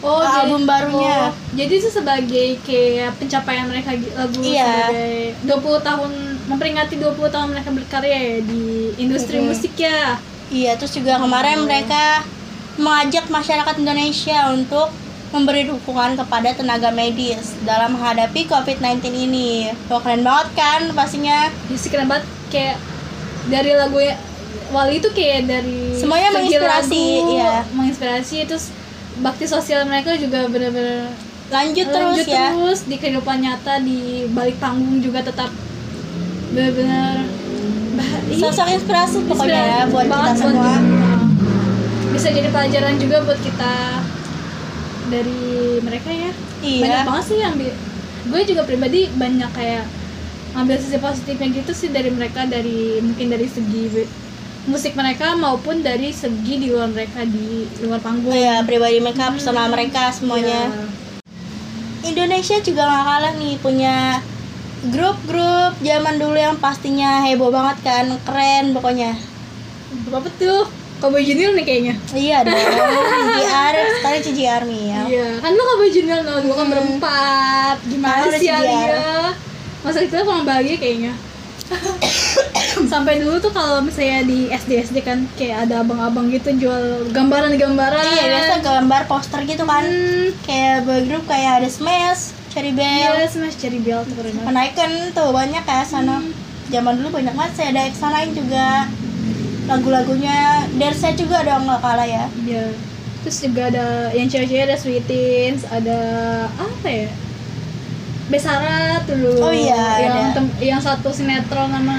Oh, 0.00 0.20
album 0.20 0.68
barunya. 0.68 1.28
oh, 1.28 1.32
jadi 1.52 1.72
itu 1.74 1.88
sebagai 1.88 2.60
kayak 2.60 3.16
pencapaian 3.16 3.64
mereka 3.64 3.88
lagu 4.12 4.36
Iya. 4.36 4.92
sebagai 4.92 5.16
20 5.48 5.80
tahun 5.80 6.10
memperingati 6.44 6.94
20 6.96 7.32
tahun 7.32 7.48
mereka 7.48 7.72
berkarya 7.72 8.12
ya 8.12 8.36
di 8.40 8.64
industri 8.98 9.40
Mm-mm. 9.40 9.48
musik 9.48 9.72
ya. 9.74 10.20
Iya, 10.52 10.76
terus 10.76 10.92
juga 10.92 11.16
kemarin 11.16 11.56
Oh. 11.56 11.64
mereka 11.64 12.20
mengajak 12.76 13.32
masyarakat 13.32 13.74
Indonesia 13.80 14.52
untuk 14.52 14.92
memberi 15.34 15.66
dukungan 15.66 16.14
kepada 16.14 16.54
tenaga 16.54 16.94
medis 16.94 17.58
dalam 17.66 17.98
menghadapi 17.98 18.46
COVID-19 18.46 19.02
ini. 19.10 19.74
Wah, 19.90 19.98
keren 19.98 20.22
banget 20.22 20.48
kan 20.54 20.80
pastinya. 20.94 21.50
Ya 21.50 21.76
sih 21.76 21.90
keren 21.90 22.06
banget 22.06 22.22
kayak 22.54 22.78
dari 23.50 23.74
lagu 23.74 23.98
ya 23.98 24.14
Wali 24.72 24.98
itu 24.98 25.10
kayak 25.12 25.50
dari 25.50 25.92
Semuanya 25.94 26.32
menginspirasi, 26.34 27.04
lagu, 27.20 27.34
iya. 27.36 27.54
menginspirasi 27.76 28.36
terus 28.48 28.72
bakti 29.20 29.46
sosial 29.46 29.86
mereka 29.86 30.16
juga 30.18 30.48
benar-benar 30.50 31.12
Lanjut 31.52 31.86
terus 31.92 32.16
lanjut 32.18 32.26
ya. 32.26 32.50
terus 32.50 32.80
di 32.88 32.96
kehidupan 32.96 33.38
nyata 33.44 33.78
di 33.84 34.26
balik 34.32 34.56
panggung 34.58 34.98
juga 34.98 35.22
tetap 35.22 35.52
benar-benar 36.50 37.22
iya, 38.32 38.40
Sosok 38.40 38.66
inspirasi 38.74 39.22
pokoknya 39.28 39.62
ya 39.62 39.80
buat 39.92 40.08
kita 40.08 40.32
semua. 40.34 40.74
bisa 42.10 42.28
jadi 42.32 42.48
pelajaran 42.50 42.94
juga 42.98 43.16
buat 43.22 43.40
kita 43.44 43.74
dari 45.08 45.78
mereka 45.80 46.10
ya. 46.10 46.30
Banyak 46.64 46.80
iya 46.80 47.04
banget 47.04 47.24
sih 47.28 47.38
yang 47.40 47.54
gue 48.24 48.40
juga 48.48 48.62
pribadi 48.64 49.08
banyak 49.12 49.50
kayak 49.52 49.84
ngambil 50.54 50.76
sisi 50.80 50.96
positifnya 51.02 51.48
gitu 51.50 51.72
sih 51.74 51.90
dari 51.90 52.08
mereka 52.14 52.46
dari 52.46 53.02
mungkin 53.02 53.26
dari 53.26 53.46
segi 53.50 54.06
musik 54.64 54.96
mereka 54.96 55.36
maupun 55.36 55.84
dari 55.84 56.08
segi 56.08 56.56
di 56.56 56.72
luar 56.72 56.88
mereka 56.88 57.26
di 57.28 57.68
luar 57.84 58.00
panggung. 58.00 58.32
Iya 58.32 58.64
pribadi 58.64 58.96
mereka 59.02 59.34
personal 59.34 59.68
mereka 59.68 60.08
semuanya. 60.14 60.72
Iya. 60.72 60.86
Indonesia 62.04 62.60
juga 62.60 62.84
gak 62.84 63.04
kalah 63.04 63.34
nih 63.40 63.54
punya 63.60 64.20
grup-grup 64.92 65.72
zaman 65.80 66.20
dulu 66.20 66.36
yang 66.36 66.56
pastinya 66.60 67.24
heboh 67.24 67.48
banget 67.48 67.76
kan 67.84 68.06
keren 68.24 68.76
pokoknya. 68.76 69.16
Apa 70.12 70.28
tuh 70.36 70.68
Cowboy 71.04 71.20
Junior 71.20 71.52
nih 71.52 71.62
kayaknya 71.62 71.94
iya 72.12 72.40
dong 72.40 72.56
CGR 72.56 73.74
sekali 73.94 74.18
CGR 74.22 74.62
nih 74.64 74.82
ya 74.88 75.00
Iya, 75.04 75.28
kan 75.38 75.50
lu 75.50 75.60
Cowboy 75.62 75.90
Junior 75.90 76.20
no, 76.20 76.40
gua 76.40 76.54
kan 76.56 76.66
berempat 76.66 77.76
Gimana 77.84 78.24
Kan 78.24 78.40
sih. 78.40 78.48
Alia? 78.48 79.36
Masa 79.80 80.00
kita 80.00 80.24
kurang 80.24 80.42
bahagia 80.42 80.76
kayaknya 80.76 81.12
Sampai 82.84 83.18
dulu 83.18 83.36
tuh 83.38 83.50
kalau 83.50 83.80
misalnya 83.80 84.20
di 84.22 84.48
SD-SD 84.48 84.96
kan 85.00 85.28
Kayak 85.34 85.68
ada 85.68 85.80
abang-abang 85.80 86.28
gitu 86.28 86.52
jual 86.58 87.08
gambaran-gambaran 87.10 88.04
iya 88.06 88.24
biasa 88.26 88.54
gambar 88.60 89.02
poster 89.04 89.40
gitu 89.44 89.62
kan 89.62 89.84
Hmm, 89.84 90.32
kayak 90.42 90.84
boy 90.84 91.04
group 91.04 91.24
kayak 91.24 91.60
ada 91.60 91.68
Smash, 91.68 92.32
Cherry 92.48 92.72
Bell, 92.72 93.12
Iya, 93.14 93.28
Smash 93.28 93.56
Cherry 93.56 93.78
Bell 93.78 94.02
tuh 94.02 94.14
keren 94.14 94.40
Penaikan 94.40 94.90
tuh 95.10 95.30
banyak 95.30 95.60
ya 95.60 95.82
sana. 95.84 96.18
Hmm. 96.18 96.32
Zaman 96.64 96.96
dulu 96.96 97.12
banyak 97.12 97.32
banget 97.32 97.52
sih 97.54 97.66
ada 97.66 97.80
Exo 97.82 98.06
lain 98.06 98.32
juga. 98.32 98.88
Lagu-lagunya 99.64 100.38
Dersa 100.72 101.12
juga 101.12 101.40
ada 101.40 101.56
nggak 101.58 101.80
kalah 101.80 102.04
ya. 102.04 102.24
Iya 102.38 102.68
Terus 103.20 103.40
juga 103.40 103.62
ada 103.66 103.86
yang 104.10 104.28
cewek-cewek 104.28 104.64
ada 104.64 104.76
Sweetins 104.76 105.64
Ada 105.66 105.98
apa 106.50 106.84
ya? 106.86 107.08
Besara 108.24 108.76
tuh 109.02 109.16
dulu 109.16 109.36
Oh 109.38 109.52
iya, 109.52 110.00
yang, 110.00 110.16
ada. 110.26 110.32
tem- 110.34 110.56
yang 110.62 110.80
satu 110.80 111.08
sinetron 111.08 111.68
sama 111.68 111.96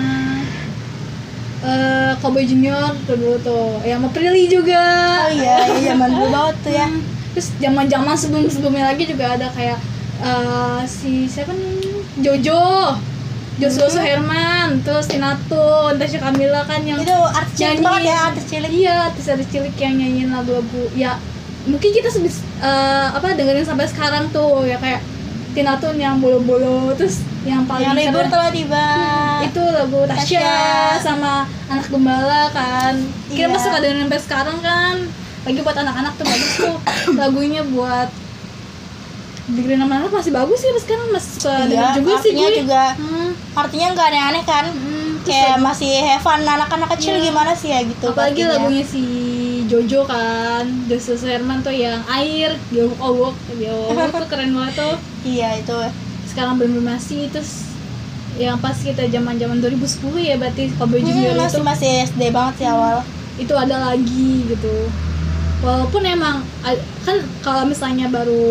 eh 1.62 2.14
Cowboy 2.16 2.46
Junior 2.46 2.94
tuh 3.06 3.14
dulu 3.16 3.38
tuh 3.40 3.82
yang 3.82 3.98
sama 3.98 4.10
Prilly 4.10 4.46
juga 4.46 4.86
Oh 5.24 5.32
iya, 5.32 5.66
iya 5.76 5.90
zaman 5.92 6.10
dulu 6.12 6.28
banget 6.30 6.56
tuh 6.62 6.72
ya. 6.72 6.88
Hmm. 6.88 7.02
terus 7.34 7.48
zaman 7.58 7.86
zaman 7.86 8.16
sebelum 8.16 8.46
sebelumnya 8.48 8.86
lagi 8.88 9.04
juga 9.04 9.34
ada 9.34 9.50
kayak 9.50 9.78
eh, 10.20 10.82
si 10.86 11.26
siapa 11.26 11.52
nih 11.52 11.74
Jojo 12.22 12.96
Joshua 13.56 13.88
Hmm. 13.88 14.02
Herman 14.02 14.70
terus 14.82 15.08
Tinatun 15.08 15.96
Tasya 15.96 16.20
Kamila 16.20 16.62
kan 16.64 16.82
yang 16.82 17.00
Itu 17.00 17.16
artis 17.32 17.56
cilik 17.56 17.80
banget 17.80 18.02
ya, 18.06 18.18
artis 18.26 18.44
cilik. 18.46 18.68
iya 18.70 18.96
artis 19.06 19.26
artis 19.26 19.48
cilik 19.48 19.76
yang 19.76 19.96
nyanyiin 19.96 20.30
lagu-lagu 20.30 20.84
ya 20.94 21.16
mungkin 21.64 21.90
kita 21.90 22.08
sebis 22.08 22.44
eh, 22.58 23.08
apa 23.10 23.32
dengerin 23.32 23.64
sampai 23.64 23.86
sekarang 23.86 24.28
tuh 24.30 24.64
ya 24.64 24.76
kayak 24.76 25.00
Tinatun 25.52 25.96
yang 25.96 26.20
bolo-bolo 26.20 26.92
terus 26.94 27.24
yang 27.42 27.64
paling 27.64 27.88
Yang 27.88 27.96
libur 28.04 28.26
telah 28.28 28.52
tiba. 28.52 28.88
itu 29.42 29.62
lagu 29.64 30.00
Tasya 30.04 30.20
Tasya. 30.36 30.52
sama 31.00 31.34
anak 31.66 31.88
gembala 31.88 32.52
kan 32.52 32.94
kita 33.26 33.40
Iya. 33.40 33.48
masih 33.48 33.66
suka 33.66 33.80
dengerin 33.80 34.04
sampai 34.04 34.20
sekarang 34.20 34.58
kan 34.60 34.96
lagi 35.42 35.60
buat 35.62 35.78
anak-anak 35.78 36.14
tuh 36.14 36.26
bagus 36.26 36.52
tuh 36.58 36.76
lagunya 37.22 37.62
buat 37.64 38.10
dengerin 39.48 39.78
sama 39.78 39.94
anak 39.96 40.12
masih 40.12 40.32
bagus 40.32 40.58
sih 40.58 40.72
sekarang 40.76 41.08
masih 41.10 41.32
suka 41.36 41.54
Iya, 41.64 41.86
juga 41.94 42.14
sih 42.16 42.32
artinya 42.32 42.42
gue 42.42 42.60
juga 42.60 42.84
Hmm, 42.96 43.30
artinya 43.54 43.88
nggak 43.92 44.08
aneh-aneh 44.08 44.44
kan. 44.44 44.66
hmm, 44.68 45.04
Kayak 45.24 45.58
masih 45.60 45.90
have 46.04 46.20
fun 46.20 46.38
anak-anak 46.40 46.90
kecil 46.92 47.14
Iya. 47.16 47.24
gimana 47.26 47.52
sih 47.54 47.70
ya 47.70 47.82
gitu. 47.82 48.06
apalagi 48.08 48.42
pastinya. 48.42 48.54
lagunya 48.58 48.84
si 48.84 49.04
Jojo 49.66 50.02
kan 50.04 50.66
Joshua 50.86 51.18
Herman 51.20 51.60
tuh 51.60 51.74
yang 51.74 52.02
air 52.08 52.54
dia 52.68 52.86
owok 52.86 53.34
dia 53.52 53.74
owok 53.74 54.14
tuh 54.14 54.28
keren 54.28 54.52
banget 54.52 54.74
tuh 54.76 54.96
Iya 55.34 55.58
itu. 55.58 55.78
sekarang 56.26 56.56
belum 56.56 56.84
masih 56.84 57.30
terus 57.30 57.66
yang 58.36 58.60
pas 58.60 58.76
kita 58.76 59.08
zaman 59.08 59.34
zaman 59.36 59.58
2010 59.58 59.82
ya 60.20 60.36
berarti 60.36 60.68
Junior 60.70 61.32
Hmm, 61.32 61.42
itu 61.44 61.58
masih 61.58 61.62
masih 61.64 61.90
SD 62.06 62.22
banget 62.30 62.54
sih 62.60 62.68
awal. 62.68 63.00
itu 63.36 63.54
ada 63.54 63.76
lagi 63.84 64.46
gitu 64.46 64.76
walaupun 65.58 66.04
emang 66.04 66.44
kan 67.02 67.16
kalau 67.40 67.64
misalnya 67.64 68.08
baru 68.08 68.44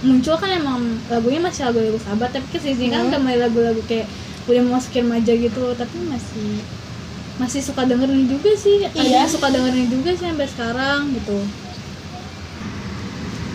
muncul 0.00 0.34
kan 0.34 0.50
emang 0.50 0.78
lagunya 1.06 1.40
masih 1.40 1.66
lagu-lagu 1.66 1.98
sahabat 1.98 2.30
tapi 2.30 2.46
kan 2.48 2.60
sini 2.60 2.88
kan 2.88 3.00
Hmm. 3.00 3.08
udah 3.08 3.20
mulai 3.20 3.38
lagu-lagu 3.40 3.82
kayak 3.82 4.06
udah 4.44 4.60
mau 4.62 4.76
masukin 4.76 5.04
remaja 5.04 5.32
gitu 5.32 5.64
tapi 5.72 5.96
masih 6.04 6.60
masih 7.34 7.60
suka 7.60 7.82
dengerin 7.82 8.24
juga 8.24 8.50
sih 8.54 8.84
ada 8.84 8.94
Iya. 8.94 9.18
yang 9.20 9.28
suka 9.28 9.48
dengerin 9.48 9.88
juga 9.88 10.10
sih 10.12 10.24
sampai 10.24 10.46
sekarang 10.46 11.00
gitu 11.12 11.38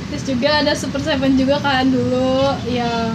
terus 0.10 0.24
juga 0.26 0.50
ada 0.58 0.74
Super 0.74 1.00
Seven 1.00 1.34
juga 1.36 1.58
kan 1.60 1.86
dulu 1.86 2.34
yang 2.68 3.14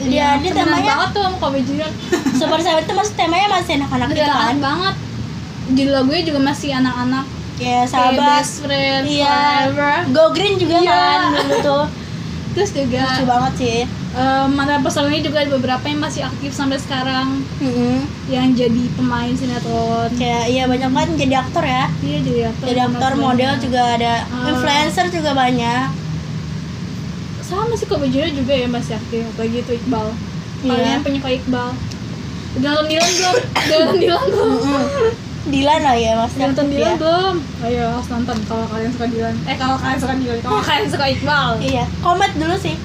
Iya, 0.00 0.34
yang 0.34 0.42
dia 0.42 0.52
temanya- 0.54 0.90
banget 0.96 1.08
tuh 1.12 1.22
sama 1.24 1.36
Kobe 1.38 1.60
Junior 1.60 1.90
Super 2.32 2.58
Seven 2.58 2.82
itu 2.82 2.94
masih 2.94 3.14
temanya 3.14 3.48
masih 3.52 3.72
anak-anak 3.76 4.06
gitu 4.10 4.22
kan. 4.24 4.42
anak 4.44 4.58
banget 4.60 4.94
judul 5.68 5.92
lagunya 5.94 6.22
juga 6.24 6.40
masih 6.40 6.70
anak-anak 6.72 7.26
Kayak 7.58 7.84
sahabat. 7.86 8.22
best 8.38 8.54
friend 8.62 9.02
Iya. 9.04 9.34
forever 9.66 9.94
Go 10.10 10.24
Green 10.30 10.54
juga 10.56 10.76
Iya. 10.76 10.94
kan 10.94 11.20
dulu 11.36 11.54
tuh. 11.60 11.84
terus 12.54 12.70
juga 12.72 13.02
Lucu 13.04 13.24
banget 13.24 13.52
sih. 13.56 13.80
eh, 14.10 14.46
mantan 14.48 14.80
personilnya 14.80 15.20
juga 15.20 15.38
ada 15.40 15.50
beberapa 15.52 15.84
yang 15.84 16.00
masih 16.00 16.22
aktif 16.22 16.50
sampai 16.50 16.74
sekarang 16.76 17.38
yang 18.26 18.50
jadi 18.52 18.82
pemain 18.92 19.30
sinetron 19.30 20.10
Kayak 20.12 20.44
iya 20.48 20.64
banyak 20.64 20.88
banget 20.88 21.08
yang 21.08 21.20
jadi 21.20 21.34
aktor 21.40 21.62
ya. 21.62 21.84
iya 22.00 22.18
jadi 22.20 22.40
aktor 22.48 22.66
Jadi 22.66 22.80
aktor, 22.84 23.12
model 23.16 23.52
juga 23.58 23.80
ada. 23.92 24.14
Ah. 24.24 24.48
Influencer 24.48 25.06
juga 25.08 25.30
banyak. 25.32 25.86
sama 27.40 27.72
sih 27.72 27.86
Kobe 27.86 28.06
Junior 28.06 28.28
juga 28.30 28.52
ya 28.52 28.66
masih 28.66 28.92
aktif 28.94 29.24
apalagi 29.26 29.56
itu 29.58 29.72
Iqbal 29.74 30.06
Iya. 30.58 30.68
kalian 30.68 31.00
penyuka 31.00 31.28
Iqbal 31.32 31.68
udah 32.54 32.72
Dilan 32.82 33.08
belum 33.10 33.36
udah 33.62 33.94
Dilan 33.94 34.22
belum 34.26 34.58
Dilan 35.48 35.80
lah 35.80 35.96
ya 35.96 36.12
udah 36.12 36.28
nonton 36.28 36.64
aktif 36.68 36.76
Dilan 36.76 36.92
ya. 36.92 36.96
belum? 37.00 37.34
Ayo 37.64 37.84
harus 37.96 38.08
nonton 38.12 38.36
kalau 38.44 38.64
kalian 38.68 38.90
suka 38.92 39.06
Dilan. 39.08 39.34
Eh 39.48 39.56
kalau 39.56 39.76
kalian 39.80 39.98
suka 39.98 40.14
Dilan 40.20 40.38
kalau 40.44 40.60
kalian 40.60 40.88
suka 40.92 41.04
Iqbal. 41.08 41.50
Iya, 41.64 41.84
komet 42.04 42.32
dulu 42.36 42.56
sih. 42.60 42.76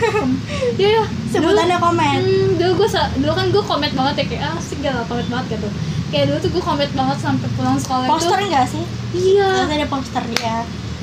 iya 0.80 0.88
iya. 0.96 1.04
Sebutannya 1.32 1.76
komet. 1.80 2.20
Hmm, 2.20 2.48
dulu 2.60 2.72
gue 2.84 2.88
dulu 3.20 3.32
kan 3.32 3.46
gue 3.48 3.62
komet 3.64 3.92
banget 3.96 4.14
ya 4.20 4.24
kayak 4.28 4.42
ah 4.44 4.54
asik 4.60 4.78
gak 4.84 4.92
lah 4.96 5.04
komet 5.08 5.26
banget 5.32 5.46
gitu. 5.56 5.68
Kayak 6.10 6.24
dulu 6.28 6.38
tuh 6.44 6.50
gue 6.52 6.62
komet 6.64 6.90
banget 6.92 7.18
sampai 7.22 7.48
pulang 7.56 7.78
sekolah 7.80 8.06
Poster 8.08 8.38
itu 8.40 8.46
enggak 8.48 8.66
sih? 8.68 8.84
iya. 9.16 9.48
Terus 9.64 9.72
ada 9.72 9.88
poster 9.88 10.24
dia. 10.36 10.56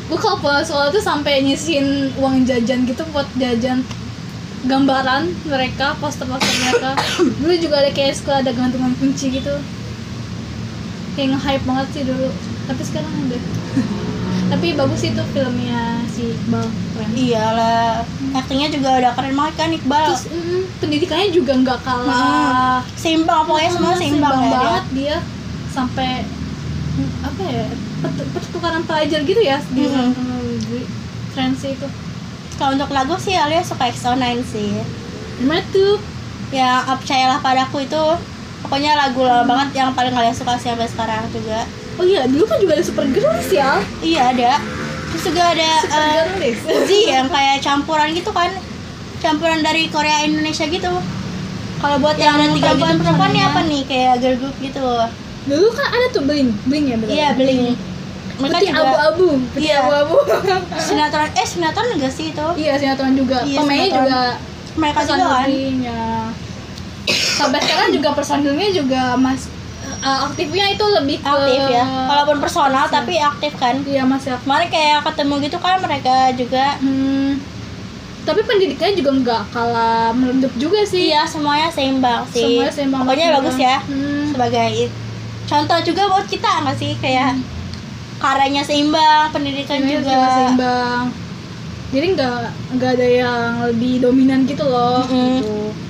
gue 0.07 0.15
kalau 0.15 0.37
pulang 0.39 0.63
sekolah 0.63 0.87
tuh 0.87 1.03
sampai 1.03 1.43
nyisihin 1.43 2.15
uang 2.15 2.47
jajan 2.47 2.87
gitu 2.87 3.03
buat 3.11 3.27
jajan 3.35 3.83
gambaran 4.63 5.27
mereka 5.45 5.99
poster-poster 5.99 6.47
mereka. 6.63 6.95
Dulu 7.43 7.53
juga 7.59 7.83
ada 7.83 7.91
kayak 7.91 8.15
sekolah 8.15 8.39
ada 8.39 8.55
gantungan 8.55 8.95
kunci 8.97 9.35
gitu 9.35 9.51
kayak 11.17 11.33
nge-hype 11.33 11.65
banget 11.65 11.87
sih 11.91 12.03
dulu 12.05 12.29
tapi 12.63 12.81
sekarang 12.83 13.11
udah 13.25 13.41
tapi 14.51 14.67
bagus 14.73 15.01
itu 15.03 15.23
filmnya 15.27 15.81
si 16.07 16.31
Iqbal 16.31 16.63
keren 16.93 17.09
Iyalah, 17.11 18.05
aktingnya 18.31 18.69
juga 18.69 18.89
udah 18.95 19.11
keren 19.11 19.33
banget 19.33 19.53
kan 19.55 19.69
Iqbal. 19.71 20.07
terus 20.07 20.23
mm, 20.29 20.61
pendidikannya 20.77 21.29
juga 21.31 21.51
nggak 21.57 21.79
kalah 21.81 22.79
Seimbang 22.93 23.43
pokoknya 23.43 23.71
semua 23.71 23.91
Hmm, 23.91 23.99
seimbang, 23.99 24.31
ya. 24.31 24.45
dia. 24.45 24.55
banget 24.55 24.85
dia. 24.93 25.17
sampai 25.67 26.11
mm, 26.95 27.11
apa 27.23 27.41
ya 27.43 27.65
pert- 27.99 28.29
pertukaran 28.31 28.83
pelajar 28.83 29.19
gitu 29.21 29.41
ya 29.41 29.57
di 29.67 29.83
Mm-mm. 29.83 30.09
di 30.63 30.79
Friends 31.29 31.61
itu 31.61 31.87
Kalau 32.55 32.73
untuk 32.73 32.89
lagu 32.89 33.13
sih 33.15 33.33
Alia 33.33 33.61
suka 33.61 33.85
EXO-9 33.85 34.23
sih. 34.43 34.73
gimana 35.37 35.61
tuh 35.67 36.01
Yang 36.47 36.81
Percayalah 36.97 37.39
Padaku 37.39 37.83
itu 37.83 38.03
pokoknya 38.67 38.99
lagu 38.99 39.23
lama 39.23 39.47
banget 39.47 39.79
yang 39.79 39.95
paling 39.95 40.11
kalian 40.11 40.35
suka 40.35 40.59
sih 40.59 40.67
sampai 40.67 40.91
sekarang 40.91 41.23
juga. 41.31 41.63
oh 41.97 42.03
iya 42.03 42.27
dulu 42.27 42.43
kan 42.43 42.59
juga 42.59 42.75
ada 42.75 42.83
super 42.83 43.07
girls 43.07 43.47
ya. 43.49 43.79
Iya 44.03 44.35
ada. 44.35 44.51
Terus 45.09 45.23
juga 45.31 45.43
ada 45.49 45.69
super 45.79 46.03
eh, 46.03 46.51
girls. 46.51 46.59
Uzi 46.67 46.99
yang 47.07 47.25
kayak 47.25 47.63
campuran 47.63 48.11
gitu 48.11 48.29
kan. 48.29 48.51
Campuran 49.17 49.63
dari 49.63 49.87
Korea 49.87 50.21
Indonesia 50.21 50.67
gitu. 50.67 50.93
Kalau 51.77 51.97
buat 51.97 52.19
yang, 52.19 52.37
Yang 52.37 52.59
tiga 52.59 52.71
gitu 52.75 52.83
perempuan 52.83 53.31
personanya. 53.31 53.43
apa 53.49 53.59
nih? 53.65 53.81
Kayak 53.87 54.13
girl 54.19 54.35
group 54.35 54.55
gitu. 54.59 54.87
Dulu 55.47 55.67
kan 55.71 55.87
ada 55.87 56.05
tuh 56.11 56.21
bling 56.21 56.49
bling 56.67 56.85
ya 56.85 56.95
betul 56.99 57.13
iya 57.15 57.29
bling 57.33 57.73
mereka 58.37 58.61
putih 58.61 58.69
juga 58.69 58.83
abu-abu 58.85 59.27
putih 59.55 59.65
Iya. 59.65 59.77
abu-abu. 59.81 60.17
Sinetron 60.85 61.29
eh 61.33 61.47
sinetron 61.47 61.87
enggak 61.97 62.13
sih 62.13 62.29
itu? 62.29 62.47
Iya 62.53 62.73
sinetron 62.77 63.15
juga. 63.15 63.41
Iya, 63.41 63.57
pemainnya 63.63 63.89
juga 63.95 64.19
mereka 64.77 64.99
juga 65.01 65.25
kan 65.25 65.49
sampai 67.07 67.59
sekarang 67.63 67.89
juga 67.95 68.11
personilnya 68.11 68.69
juga 68.75 69.15
mas 69.15 69.47
eh, 70.03 70.19
aktifnya 70.27 70.75
itu 70.75 70.83
lebih 70.83 71.17
ke 71.23 71.27
aktif 71.27 71.63
ya. 71.71 71.85
Walaupun 72.05 72.37
personal 72.43 72.85
tapi 72.91 73.15
aktif 73.17 73.55
kan? 73.55 73.79
Iya 73.87 74.03
masih 74.03 74.35
aktif. 74.35 74.43
Kemarin 74.45 74.67
kayak 74.69 74.99
ketemu 75.07 75.33
gitu 75.47 75.57
kan 75.57 75.79
mereka 75.79 76.15
juga. 76.35 76.75
Hmm, 76.83 77.39
tapi 78.27 78.43
pendidikannya 78.43 78.99
juga 78.99 79.11
nggak 79.23 79.41
kalah 79.55 80.11
meredup 80.11 80.51
juga 80.59 80.83
sih. 80.83 81.09
iya 81.15 81.23
semuanya 81.23 81.71
seimbang 81.71 82.27
sih. 82.27 82.43
Semuanya 82.43 82.73
seimbang 82.75 83.01
pokoknya 83.07 83.27
bagus 83.39 83.57
ya. 83.57 83.77
Hmm. 83.87 84.27
sebagai 84.35 84.91
contoh 85.47 85.79
juga 85.87 86.01
buat 86.11 86.27
kita 86.27 86.49
nggak 86.67 86.77
sih? 86.77 86.91
Kayak 86.99 87.39
karyanya 88.19 88.63
seimbang 88.67 89.31
pendidikan 89.31 89.79
Semuanya 89.79 89.95
juga. 90.03 90.11
juga 90.11 90.27
seimbang. 90.35 91.03
Jadi 91.87 92.07
nggak 92.19 92.39
nggak 92.75 92.91
ada 92.99 93.07
yang 93.07 93.49
lebih 93.71 93.93
dominan 94.03 94.43
gitu 94.43 94.67
loh 94.67 95.07
Mm-mm. 95.07 95.39
gitu 95.39 95.86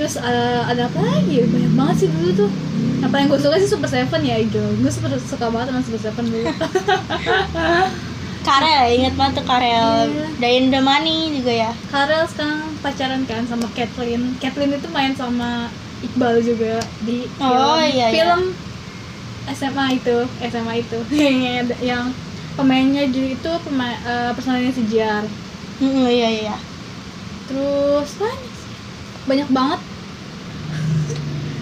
terus 0.00 0.16
ada, 0.16 0.64
ada 0.64 0.88
apa 0.88 0.96
lagi? 0.96 1.44
Banyak 1.44 1.72
banget 1.76 1.96
sih 2.00 2.08
dulu 2.08 2.28
tuh. 2.32 2.50
Yang 3.04 3.26
gue 3.28 3.38
suka 3.44 3.56
sih 3.60 3.68
Super 3.68 3.88
Seven 3.92 4.20
ya 4.24 4.40
Ijo. 4.40 4.64
Gue 4.80 4.88
super 4.88 5.12
suka 5.20 5.52
banget 5.52 5.66
sama 5.68 5.80
Super 5.84 6.00
Seven 6.00 6.24
dulu. 6.24 6.48
Karel 8.40 8.96
inget 8.96 9.14
banget 9.20 9.44
tuh 9.44 9.44
Karel. 9.44 10.08
Iya. 10.08 10.26
Dayan 10.40 10.72
Damani 10.72 11.36
juga 11.36 11.52
ya. 11.52 11.70
Karel 11.92 12.24
sekarang 12.24 12.72
pacaran 12.80 13.22
kan 13.28 13.44
sama 13.44 13.68
Kathleen. 13.76 14.32
Kathleen 14.40 14.72
itu 14.72 14.88
main 14.88 15.12
sama 15.12 15.68
Iqbal 16.00 16.40
juga 16.40 16.80
di 17.04 17.28
film, 17.28 17.52
Oh, 17.52 17.76
iya, 17.76 18.08
iya. 18.08 18.16
film 18.16 18.56
SMA 19.52 20.00
itu 20.00 20.16
SMA 20.40 20.74
itu. 20.80 20.98
Yang, 21.12 21.76
yang 21.84 22.04
pemainnya 22.56 23.04
juga 23.12 23.28
itu 23.36 23.52
pemain 23.68 23.96
eh, 24.00 24.32
personalnya 24.32 24.72
si 24.72 24.88
Jar 24.88 25.24
Mm, 25.80 26.04
iya 26.12 26.28
iya. 26.44 26.56
Terus 27.48 28.20
banyak 28.20 28.36
sih. 28.52 28.68
banyak 29.24 29.48
banget 29.48 29.80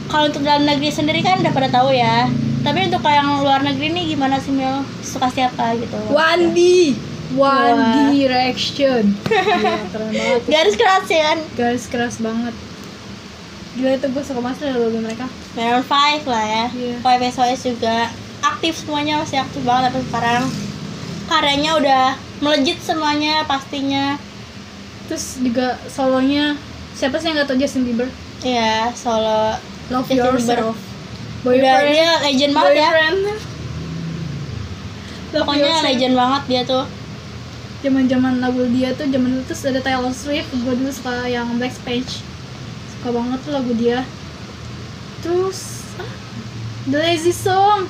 kalau 0.08 0.24
untuk 0.32 0.42
dalam 0.42 0.64
negeri 0.64 0.88
sendiri 0.88 1.20
kan 1.20 1.40
udah 1.40 1.52
pada 1.52 1.68
tahu 1.68 1.92
ya. 1.92 2.26
Tapi 2.64 2.90
untuk 2.90 3.04
yang 3.06 3.44
luar 3.44 3.62
negeri 3.62 3.94
nih 3.94 4.04
gimana 4.16 4.40
sih 4.42 4.50
Mil? 4.50 4.82
Suka 5.04 5.30
siapa 5.30 5.78
gitu? 5.78 5.94
Wandi. 6.10 6.96
Wandi 7.36 8.24
reaction. 8.24 9.14
Gila, 9.28 9.76
keren 9.92 10.08
banget. 10.10 10.42
Garis 10.48 10.74
keras 10.80 11.06
ya 11.06 11.22
kan? 11.32 11.38
Garis 11.54 11.84
keras 11.86 12.16
banget. 12.18 12.54
Gila 13.76 13.92
itu 13.94 14.06
gue 14.10 14.22
suka 14.24 14.40
banget 14.40 14.74
logo 14.74 14.98
mereka. 14.98 15.28
Maroon 15.54 15.84
5 15.84 16.24
lah 16.26 16.44
ya. 16.44 16.64
Iya. 16.72 16.96
Five 17.04 17.22
SOS 17.36 17.60
juga. 17.68 18.10
Aktif 18.42 18.80
semuanya 18.80 19.20
masih 19.20 19.38
aktif 19.44 19.62
banget 19.62 19.92
tapi 19.92 20.02
sekarang. 20.08 20.44
Karyanya 21.28 21.72
udah 21.76 22.04
melejit 22.40 22.80
semuanya 22.80 23.44
pastinya. 23.44 24.16
Terus 25.06 25.40
juga 25.40 25.76
solonya 25.88 26.56
siapa 26.96 27.20
sih 27.20 27.30
yang 27.30 27.44
gak 27.44 27.48
tau 27.52 27.60
Justin 27.60 27.84
Bieber? 27.86 28.08
Ya 28.42 28.90
solo 28.96 29.56
Love 29.88 30.08
Justin. 30.08 30.20
Yourself. 30.20 30.76
udah 31.38 31.54
Boyfriend. 31.54 31.88
Dia 31.88 32.10
legend 32.20 32.52
banget 32.52 32.74
ya. 32.76 32.90
Love 35.32 35.44
pokoknya 35.44 35.64
Yourself. 35.64 35.86
legend 35.86 36.14
banget 36.16 36.42
dia 36.48 36.62
tuh. 36.64 36.84
Zaman-zaman 37.78 38.42
lagu 38.42 38.62
dia 38.74 38.90
tuh 38.92 39.06
zaman 39.06 39.38
itu 39.38 39.42
terus 39.46 39.62
ada 39.64 39.80
Taylor 39.80 40.12
Swift. 40.12 40.50
Gue 40.50 40.74
dulu 40.74 40.90
suka 40.90 41.24
yang 41.24 41.46
Black 41.56 41.72
Page 41.86 42.20
suka 42.98 43.08
banget 43.14 43.38
tuh 43.46 43.52
lagu 43.54 43.72
dia. 43.78 44.02
Terus 45.22 45.86
ah, 45.96 46.12
The 46.90 46.98
Lazy 46.98 47.32
Song. 47.32 47.86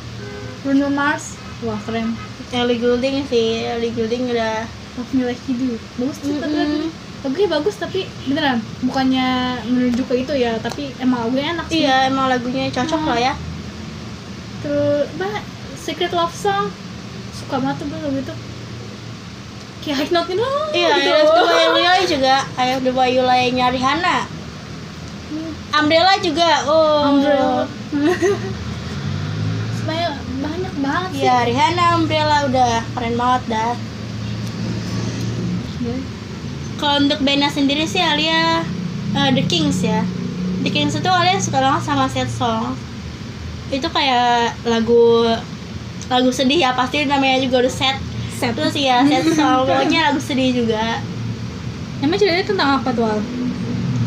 Bruno 0.62 0.92
Mars. 0.92 1.34
Wah 1.64 1.78
keren. 1.82 2.14
Ellie 2.52 2.78
Goulding 2.78 3.26
sih. 3.26 3.64
Ellie 3.64 3.90
Goulding 3.90 4.28
udah 4.28 4.68
Love 4.94 5.10
Me 5.16 5.22
Like 5.24 5.42
You 5.48 5.54
Do. 5.56 5.70
Bagus 5.98 6.18
tuh 6.20 6.36
Mm-mm. 6.36 6.42
lagunya 6.46 6.90
lagunya 7.28 7.48
bagus 7.52 7.76
tapi 7.76 8.08
beneran 8.24 8.56
bukannya 8.80 9.28
menuju 9.68 10.00
ke 10.08 10.24
itu 10.24 10.32
ya 10.32 10.56
tapi 10.56 10.96
emang 10.96 11.28
lagunya 11.28 11.52
enak 11.52 11.66
sih. 11.68 11.84
Iya 11.84 12.08
emang 12.08 12.32
lagunya 12.32 12.72
cocok 12.72 13.00
Hmm. 13.04 13.10
lah 13.12 13.18
ya. 13.20 13.34
Terus 14.64 15.06
bah 15.20 15.36
Secret 15.76 16.16
Love 16.16 16.32
Song. 16.32 16.72
Suka 17.36 17.60
banget 17.60 17.84
tuh 17.84 17.86
gue 17.92 18.00
lagu 18.00 18.16
itu. 18.16 18.34
Kayak 19.84 19.96
high 20.00 20.10
note 20.10 20.28
gitu 20.32 20.42
iya 20.72 20.90
gitu. 20.96 21.12
I 21.12 21.54
Have 21.54 21.70
the 21.70 21.70
Way 21.70 21.84
You 21.84 22.04
juga 22.08 22.36
I 22.56 22.64
Have 22.72 22.82
the 22.82 22.94
Way 22.96 23.08
You 23.12 23.22
Lie 23.22 23.52
nya 23.52 23.68
Rihanna 23.68 24.16
Umbrella 25.76 26.14
juga 26.24 26.50
oh. 26.64 27.12
Umbrella. 27.12 27.68
Sebenarnya 29.76 30.08
banyak 30.40 30.74
banget 30.80 31.10
sih. 31.12 31.20
Iya 31.22 31.36
Rihanna 31.44 31.84
Umbrella 31.94 32.38
udah 32.48 32.72
keren 32.96 33.14
banget 33.20 33.42
dah. 33.52 33.72
Iya. 35.78 36.17
Kalau 36.78 37.02
untuk 37.02 37.18
bandnya 37.26 37.50
sendiri 37.50 37.84
sih 37.84 37.98
Alia 37.98 38.62
eh, 39.12 39.30
The 39.34 39.44
Kings 39.50 39.82
ya. 39.82 40.06
The 40.62 40.70
Kings 40.70 40.94
itu 40.94 41.10
Alia 41.10 41.42
suka 41.42 41.58
banget 41.58 41.82
sama 41.82 42.06
sad 42.06 42.30
song. 42.30 42.78
Itu 43.68 43.90
kayak 43.90 44.54
lagu 44.64 45.26
lagu 46.08 46.30
sedih 46.32 46.64
ya 46.64 46.70
pasti 46.72 47.04
namanya 47.04 47.42
juga 47.42 47.66
udah 47.66 47.74
sad. 47.74 47.98
Sad. 48.38 48.54
terus 48.54 48.78
ya 48.78 49.02
sad 49.02 49.26
song. 49.34 49.66
Pokoknya 49.68 50.14
lagu 50.14 50.22
sedih 50.22 50.64
juga. 50.64 51.02
Emang 51.98 52.16
ceritanya 52.16 52.46
tentang 52.46 52.70
apa 52.78 52.94
tuh 52.94 53.04
Al? 53.04 53.20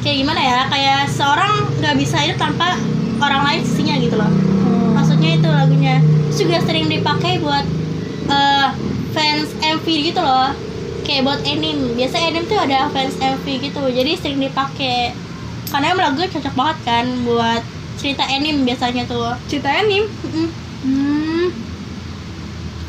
kayak 0.01 0.17
gimana 0.25 0.41
ya 0.41 0.59
kayak 0.65 1.13
seorang 1.13 1.61
nggak 1.77 1.93
bisa 2.01 2.17
hidup 2.25 2.41
tanpa 2.41 2.73
orang 3.21 3.45
lain 3.45 3.61
sisinya 3.61 4.01
gitu 4.01 4.17
loh. 4.17 4.31
Oh. 4.65 4.97
maksudnya 4.97 5.37
itu 5.37 5.45
lagunya. 5.51 5.95
Terus 6.31 6.37
juga 6.47 6.57
sering 6.65 6.89
dipakai 6.89 7.37
buat 7.37 7.67
eh, 8.31 8.67
fans 9.11 9.51
MV 9.59 9.85
gitu 9.85 10.23
loh 10.23 10.70
kayak 11.01 11.27
buat 11.27 11.41
anime 11.43 11.97
biasa 11.97 12.15
anime 12.17 12.47
tuh 12.47 12.59
ada 12.59 12.87
fans 12.93 13.17
MV 13.17 13.45
gitu 13.45 13.81
jadi 13.91 14.11
sering 14.17 14.39
dipakai 14.39 15.11
karena 15.71 15.95
emang 15.95 16.11
lagunya 16.11 16.29
cocok 16.35 16.53
banget 16.53 16.77
kan 16.83 17.05
buat 17.23 17.63
cerita 17.95 18.23
anime 18.27 18.67
biasanya 18.67 19.07
tuh. 19.07 19.37
Cerita 19.47 19.69
anime 19.71 20.09
Mm-mm. 20.09 20.49
hmm. 20.83 21.47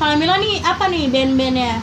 kalau 0.00 0.18
Mila 0.18 0.40
nih 0.42 0.58
apa 0.66 0.90
nih 0.90 1.06
band-bandnya? 1.12 1.78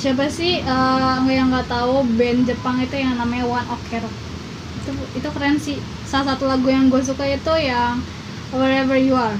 Siapa 0.00 0.32
sih 0.32 0.64
eh, 0.64 1.16
yang 1.28 1.52
nggak 1.52 1.68
tahu 1.68 2.00
band 2.16 2.48
Jepang 2.48 2.80
itu 2.80 2.96
yang 2.96 3.20
namanya 3.20 3.44
One 3.44 3.68
Ok 3.68 4.00
Rock 4.00 4.14
itu 4.80 4.90
itu 5.20 5.28
keren 5.28 5.56
sih. 5.60 5.76
Salah 6.08 6.34
satu 6.34 6.48
lagu 6.48 6.64
yang 6.72 6.88
gue 6.88 7.02
suka 7.04 7.28
itu 7.28 7.52
yang 7.60 8.00
Wherever 8.56 8.96
You 8.96 9.14
Are 9.14 9.36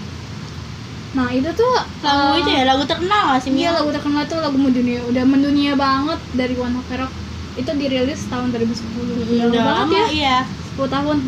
nah 1.10 1.26
itu 1.28 1.50
tuh 1.50 1.74
lagu 2.00 2.38
eh, 2.38 2.40
itu 2.40 2.50
ya 2.54 2.62
lagu 2.64 2.86
terkenal 2.86 3.34
gak 3.34 3.42
sih 3.42 3.50
Iya 3.50 3.74
lagu 3.74 3.90
terkenal 3.90 4.22
tuh 4.24 4.38
lagu 4.38 4.54
mendunia. 4.54 5.02
Udah 5.04 5.24
mendunia 5.26 5.74
banget 5.74 6.20
dari 6.32 6.54
One 6.54 6.78
Ok 6.78 6.90
Rock. 6.94 7.10
Itu 7.58 7.70
dirilis 7.74 8.30
tahun 8.30 8.54
2010 8.54 8.70
Mm, 8.94 9.26
udah, 9.26 9.46
udah 9.50 9.62
lama 9.64 9.90
ya. 9.90 10.06
iya. 10.08 10.38
10 10.78 10.86
tahun. 10.86 11.18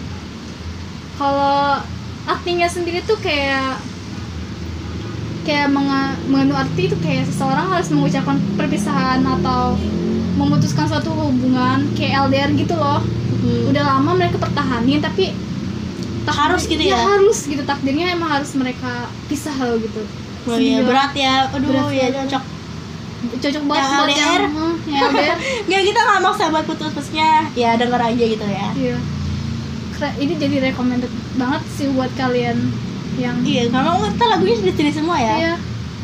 Kalau 1.19 1.83
artinya 2.25 2.67
sendiri 2.67 3.03
tuh 3.03 3.19
kayak 3.19 3.83
kayak 5.43 5.69
menga, 5.69 6.15
mengandung 6.31 6.55
arti 6.57 6.87
itu 6.87 6.95
kayak 7.03 7.27
seseorang 7.27 7.67
harus 7.67 7.91
mengucapkan 7.91 8.39
perpisahan 8.55 9.19
atau 9.27 9.75
memutuskan 10.39 10.87
suatu 10.87 11.11
hubungan 11.11 11.91
kayak 11.99 12.31
LDR 12.31 12.51
gitu 12.55 12.79
loh. 12.79 13.03
Hmm. 13.43 13.75
udah 13.75 13.83
lama 13.83 14.15
mereka 14.15 14.39
pertahanin 14.39 15.03
tapi 15.03 15.35
harus 16.25 16.63
gitu 16.65 16.79
ya? 16.79 16.95
harus 16.95 17.39
gitu 17.43 17.63
takdirnya 17.63 18.15
emang 18.15 18.31
harus 18.31 18.55
mereka 18.55 19.11
pisah 19.27 19.55
loh 19.57 19.75
gitu 19.77 20.03
oh 20.45 20.55
iya 20.55 20.79
banget. 20.79 20.87
berat 20.87 21.13
ya 21.15 21.35
aduh 21.49 21.69
Berat 21.69 21.91
ya 21.91 22.07
cocok 22.23 22.43
cocok 23.23 23.63
banget 23.65 23.83
Yang 23.83 23.91
buat 23.93 24.07
LDR? 24.07 24.41
yang, 24.43 24.55
hmm, 24.55 24.75
LDR 25.09 25.37
nggak 25.67 25.83
kita 25.85 26.01
nggak 26.01 26.21
maksa 26.21 26.45
buat 26.49 26.65
putus 26.67 26.91
maksudnya 26.93 27.31
ya 27.55 27.71
denger 27.75 28.01
aja 28.03 28.25
gitu 28.29 28.47
ya 28.47 28.69
Iya. 28.75 28.99
Ini 30.03 30.35
jadi 30.35 30.57
recommended 30.59 31.07
banget 31.39 31.63
sih 31.73 31.87
buat 31.95 32.11
kalian 32.19 32.59
yang 33.15 33.39
iya 33.43 33.71
karena 33.71 33.95
kita 34.03 34.25
lagunya 34.27 34.57
sedih-sedih 34.59 34.95
semua 34.99 35.15
ya 35.15 35.35
Iya, 35.39 35.55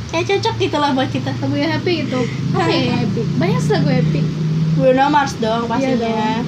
kayak 0.09 0.25
cocok 0.31 0.55
gitu 0.63 0.77
lah 0.79 0.95
buat 0.95 1.11
kita 1.11 1.35
lagu 1.35 1.55
yang 1.59 1.75
happy 1.75 2.07
gitu. 2.07 2.21
Apa 2.55 2.71
ya 2.71 2.79
yang 2.87 2.99
happy? 3.03 3.23
Banyak 3.43 3.59
sih 3.59 3.73
lagu 3.75 3.91
happy. 3.91 4.23
Bruno 4.79 5.05
Mars 5.11 5.35
dong 5.37 5.67
pastinya 5.67 5.99
Iya 5.99 6.15
dong. 6.39 6.47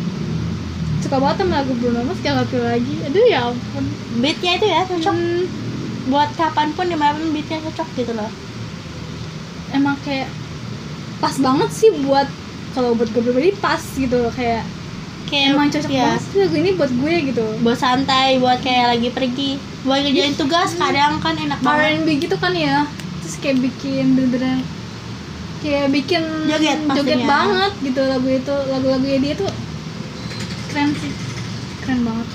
Suka 1.00 1.16
banget 1.16 1.36
sama 1.42 1.64
lagu 1.64 1.72
Bruno 1.80 2.00
Mars 2.04 2.20
jangan 2.20 2.44
happy 2.44 2.58
lagi. 2.60 2.94
Aduh 3.08 3.24
ya 3.24 3.40
ampun. 3.48 3.84
beatnya 4.20 4.52
itu 4.60 4.66
ya 4.68 4.80
cocok 4.84 5.14
Hmm, 5.16 5.42
buat 6.10 6.30
kapan 6.34 6.68
pun 6.74 6.86
di 6.88 6.96
mana 6.98 7.16
pun 7.16 7.30
beatnya 7.32 7.62
cocok 7.70 7.88
gitu 7.96 8.12
loh 8.16 8.30
emang 9.70 9.94
kayak 10.02 10.26
pas 11.22 11.36
banget 11.38 11.70
sih 11.70 11.90
buat 12.02 12.26
kalau 12.74 12.94
buat 12.98 13.06
gue 13.12 13.22
pribadi 13.22 13.50
pas 13.58 13.78
gitu 13.78 14.16
loh 14.18 14.32
kayak 14.34 14.66
kayak 15.30 15.54
emang 15.54 15.70
cocok 15.70 15.90
ya, 15.92 16.18
banget 16.18 16.22
lagu 16.42 16.56
ini 16.58 16.70
buat 16.74 16.90
gue 16.90 17.14
gitu. 17.30 17.46
buat 17.62 17.78
santai 17.78 18.42
buat 18.42 18.58
kayak 18.58 18.98
lagi 18.98 19.08
pergi 19.14 19.50
buat 19.86 20.02
ngerjain 20.02 20.34
tugas 20.34 20.74
kadang 20.74 21.22
kan 21.22 21.34
enak 21.38 21.58
banget 21.62 22.02
R&B 22.02 22.08
gitu 22.18 22.36
kan 22.36 22.52
ya. 22.52 22.82
Terus 23.22 23.36
kayak 23.38 23.56
bikin 23.62 24.04
bener-bener 24.18 24.58
kayak 25.60 25.86
bikin 25.92 26.22
Joget 26.50 26.78
pastinya. 26.88 27.26
banget 27.28 27.72
gitu 27.84 28.00
lagu 28.08 28.28
itu 28.32 28.54
lagu-lagunya 28.72 29.18
dia 29.22 29.34
tuh 29.38 29.50
keren 30.70 30.90
sih. 30.94 31.12
Keren 31.82 32.00
banget. 32.06 32.28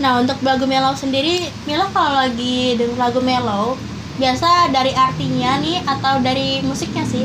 Nah 0.00 0.12
untuk 0.18 0.40
lagu 0.40 0.64
mellow 0.64 0.96
sendiri 0.96 1.52
Mila 1.68 1.86
kalau 1.92 2.24
lagi 2.24 2.74
denger 2.74 2.96
lagu 2.96 3.20
mellow 3.20 3.76
biasa 4.16 4.72
dari 4.72 4.92
artinya 4.96 5.60
nih 5.60 5.84
atau 5.86 6.18
dari 6.20 6.64
musiknya 6.66 7.04
sih? 7.06 7.24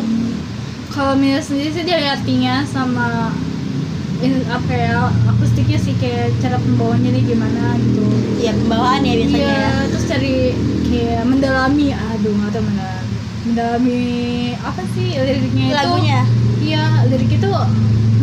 Kalau 0.93 1.17
Mila 1.17 1.41
sendiri 1.41 1.71
sih 1.71 1.84
dari 1.88 2.06
artinya 2.08 2.63
sama 2.67 3.34
ini 4.24 4.48
apa 4.48 4.71
ya 4.71 5.12
akustiknya 5.28 5.76
sih 5.76 5.91
kayak 6.00 6.32
cara 6.39 6.56
pembawaannya 6.56 7.10
nih 7.15 7.24
gimana 7.26 7.76
gitu. 7.80 8.04
Ya 8.39 8.52
pembawaan 8.54 9.04
ya 9.04 9.13
biasanya 9.24 9.39
iya 9.39 9.60
ya. 9.60 9.71
terus 9.91 10.06
cari 10.08 10.36
kayak 10.88 11.24
mendalami 11.28 11.88
aduh 11.91 12.36
tahu 12.54 12.63
mendalami 12.63 13.04
mendalami 13.45 14.04
apa 14.63 14.82
sih 14.95 15.15
liriknya 15.19 15.65
itu? 15.67 15.76
Lagunya? 15.76 16.21
Iya 16.65 16.84
lirik 17.12 17.32
itu 17.39 17.50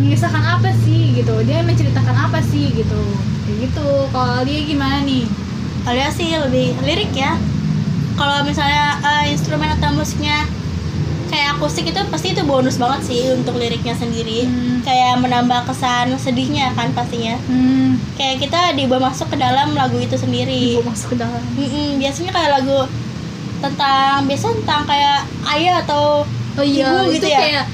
mengisahkan 0.02 0.42
apa 0.58 0.70
sih 0.82 1.14
gitu. 1.14 1.34
Dia 1.46 1.62
menceritakan 1.62 2.16
apa 2.28 2.42
sih 2.50 2.74
gitu. 2.74 3.02
Kayak 3.46 3.56
gitu. 3.70 3.88
Kalau 4.10 4.42
dia 4.42 4.60
gimana 4.66 5.06
nih? 5.06 5.24
Alia 5.86 6.10
sih 6.10 6.34
lebih 6.34 6.74
lirik 6.82 7.14
ya. 7.14 7.38
Kalau 8.18 8.44
misalnya 8.44 8.98
eh, 9.02 9.32
instrumen 9.32 9.70
atau 9.78 9.94
musiknya 9.94 10.46
kayak 11.32 11.56
akustik 11.56 11.88
itu 11.88 11.96
pasti 12.12 12.36
itu 12.36 12.44
bonus 12.44 12.76
banget 12.76 13.08
sih 13.08 13.32
untuk 13.32 13.56
liriknya 13.56 13.96
sendiri. 13.96 14.44
Hmm. 14.44 14.84
kayak 14.84 15.22
menambah 15.22 15.62
kesan 15.70 16.18
sedihnya 16.18 16.74
kan 16.74 16.90
pastinya. 16.92 17.38
Hmm, 17.46 17.96
kayak 18.18 18.42
kita 18.42 18.74
dibawa 18.74 19.08
masuk 19.14 19.30
ke 19.30 19.38
dalam 19.38 19.72
lagu 19.78 19.94
itu 19.96 20.18
sendiri. 20.18 20.76
Gue 20.82 20.84
masuk 20.84 21.14
ke 21.14 21.22
dalam. 21.22 21.38
Mm-mm, 21.54 22.02
biasanya 22.02 22.34
kayak 22.34 22.50
lagu 22.60 22.90
tentang 23.62 24.26
biasa 24.26 24.46
tentang 24.58 24.82
kayak 24.90 25.18
ayah 25.54 25.74
atau 25.86 26.26
oh 26.58 26.64
iya 26.66 26.90
Ibu 26.90 27.14
itu 27.14 27.14
gitu 27.22 27.28
ya? 27.30 27.38
kayak 27.40 27.64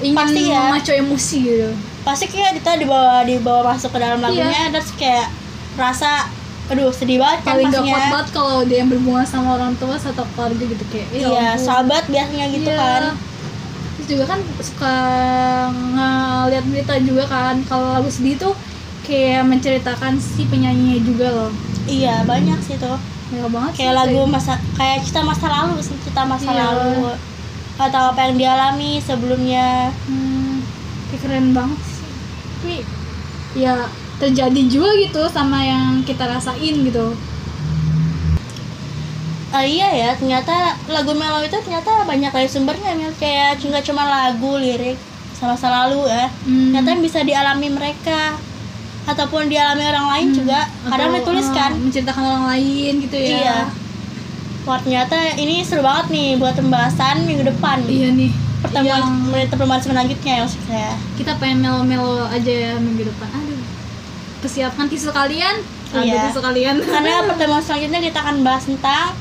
ingin 0.00 0.16
Pasti 0.16 0.40
ya. 0.44 0.60
memacu 0.64 0.92
emosi 0.92 1.36
gitu 1.40 1.70
pasti 2.02 2.24
kayak 2.26 2.58
kita 2.58 2.76
dibawa 2.76 3.22
dibawa 3.22 3.60
masuk 3.70 3.88
ke 3.88 3.98
dalam 3.98 4.18
lagunya 4.18 4.68
terus 4.68 4.92
kayak 4.94 5.30
rasa 5.74 6.28
aduh 6.64 6.88
sedih 6.90 7.16
banget 7.16 7.40
kan 7.40 7.48
paling 7.50 7.68
gak 7.68 7.80
kuat 7.82 8.04
banget 8.10 8.28
kalau 8.30 8.56
dia 8.62 8.76
yang 8.78 8.88
berhubungan 8.88 9.22
sama 9.22 9.48
orang 9.54 9.72
tua 9.74 9.94
atau 9.94 10.24
keluarga 10.30 10.64
gitu 10.64 10.84
kayak 10.88 11.08
ya 11.10 11.18
iya 11.22 11.46
ampun. 11.50 11.60
sahabat 11.62 12.04
biasanya 12.06 12.46
gitu 12.50 12.68
Iya. 12.68 12.78
kan 12.78 13.02
terus 13.94 14.06
juga 14.06 14.24
kan 14.26 14.40
suka 14.58 14.94
ngeliat 15.70 16.64
berita 16.66 16.94
juga 17.00 17.24
kan 17.26 17.54
kalau 17.64 17.86
lagu 17.92 18.08
sedih 18.08 18.36
tuh 18.36 18.54
kayak 19.02 19.44
menceritakan 19.44 20.16
si 20.16 20.44
penyanyinya 20.44 20.98
juga 21.00 21.26
loh 21.30 21.50
iya 21.86 22.20
banyak 22.22 22.58
sih 22.60 22.76
tuh 22.76 22.96
Mega 23.26 23.48
banget 23.48 23.70
sih, 23.72 23.78
kayak 23.80 23.94
lagu 23.98 24.20
masa 24.26 24.52
kayak 24.74 25.00
cerita 25.00 25.20
masa 25.22 25.46
lalu 25.48 25.80
sih 25.80 25.96
cerita 25.98 26.22
masa 26.22 26.44
Iya. 26.46 26.60
lalu 26.62 27.16
atau 27.74 28.14
apa 28.14 28.30
yang 28.30 28.36
dialami 28.38 29.02
sebelumnya 29.02 29.90
hmm, 30.06 30.62
keren 31.18 31.54
banget 31.54 31.80
sih 31.82 32.10
tapi 32.58 32.74
ya 33.54 33.86
terjadi 34.18 34.60
juga 34.66 34.90
gitu 34.98 35.22
sama 35.30 35.62
yang 35.62 36.02
kita 36.06 36.26
rasain 36.26 36.74
gitu 36.86 37.14
Ah 39.54 39.62
iya 39.62 39.86
ya, 39.86 40.10
ternyata 40.18 40.74
lagu 40.90 41.14
melo 41.14 41.38
itu 41.38 41.54
ternyata 41.62 42.02
banyak 42.02 42.26
dari 42.34 42.50
sumbernya 42.50 42.90
Mil. 42.98 43.14
kayak 43.22 43.62
nggak 43.62 43.86
cuma 43.86 44.02
lagu, 44.02 44.58
lirik, 44.58 44.98
sama 45.38 45.54
masa 45.54 45.70
lalu 45.70 46.10
ya. 46.10 46.26
Hmm. 46.42 46.74
Ternyata 46.74 46.98
bisa 46.98 47.22
dialami 47.22 47.70
mereka 47.70 48.34
ataupun 49.06 49.46
dialami 49.46 49.86
orang 49.86 50.06
lain 50.10 50.28
juga. 50.34 50.66
Kadang 50.90 51.14
Atau, 51.14 51.18
ditulis 51.22 51.46
eh, 51.46 51.54
kan. 51.54 51.70
menceritakan 51.70 52.24
orang 52.26 52.46
lain 52.50 52.92
gitu 52.98 53.14
ya 53.14 53.30
Iya. 53.30 53.58
Wah 54.64 54.78
ternyata 54.78 55.12
ini 55.34 55.60
seru 55.60 55.80
banget 55.80 56.08
nih 56.08 56.28
buat 56.34 56.54
pembahasan 56.54 57.22
minggu 57.22 57.44
depan. 57.46 57.84
iya 57.84 58.08
nih 58.10 58.32
Pertemuan 58.58 58.96
Yang 58.96 59.08
menit 59.28 59.48
pertemuan 59.48 59.76
selanjutnya 59.78 60.32
ya 60.34 60.42
maksud 60.42 60.62
saya. 60.64 60.92
kita 61.14 61.36
pengen 61.36 61.60
melo-melo 61.60 62.24
aja 62.26 62.48
ya 62.48 62.72
minggu 62.76 63.04
depan 63.04 63.28
aduh 63.28 63.60
persiapkan 64.40 64.88
tisu 64.88 65.08
kalian 65.10 65.60
Ada 65.90 66.00
Iya. 66.00 66.20
tisu 66.26 66.40
kalian 66.40 66.80
Karena 66.80 67.22
pertemuan 67.28 67.60
selanjutnya 67.60 68.00
kita 68.02 68.18
akan 68.18 68.36
bahas 68.40 68.64
tentang 68.64 69.12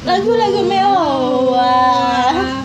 lagu-lagu 0.00 0.60
melo. 0.62 1.04
Wah. 1.52 2.64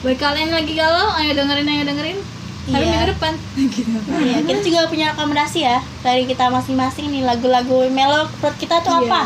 Buat 0.00 0.16
kalian 0.16 0.50
lagi 0.50 0.72
galau, 0.72 1.14
ayo 1.14 1.30
dengerin, 1.30 1.68
ayo 1.68 1.82
dengerin. 1.84 2.18
Tapi 2.66 2.76
Iya. 2.76 2.90
minggu 2.90 3.08
depan. 3.08 3.32
gitu. 3.70 3.90
Iya, 4.10 4.36
kita 4.42 4.60
juga 4.60 4.80
punya 4.86 5.06
rekomendasi 5.08 5.58
ya 5.60 5.78
dari 6.02 6.24
kita 6.24 6.48
masing-masing 6.48 7.06
nih 7.08 7.22
lagu-lagu 7.22 7.86
melo 7.88 8.26
menurut 8.32 8.56
kita 8.58 8.80
tuh 8.80 8.90
Iya. 8.96 9.06
apa? 9.06 9.22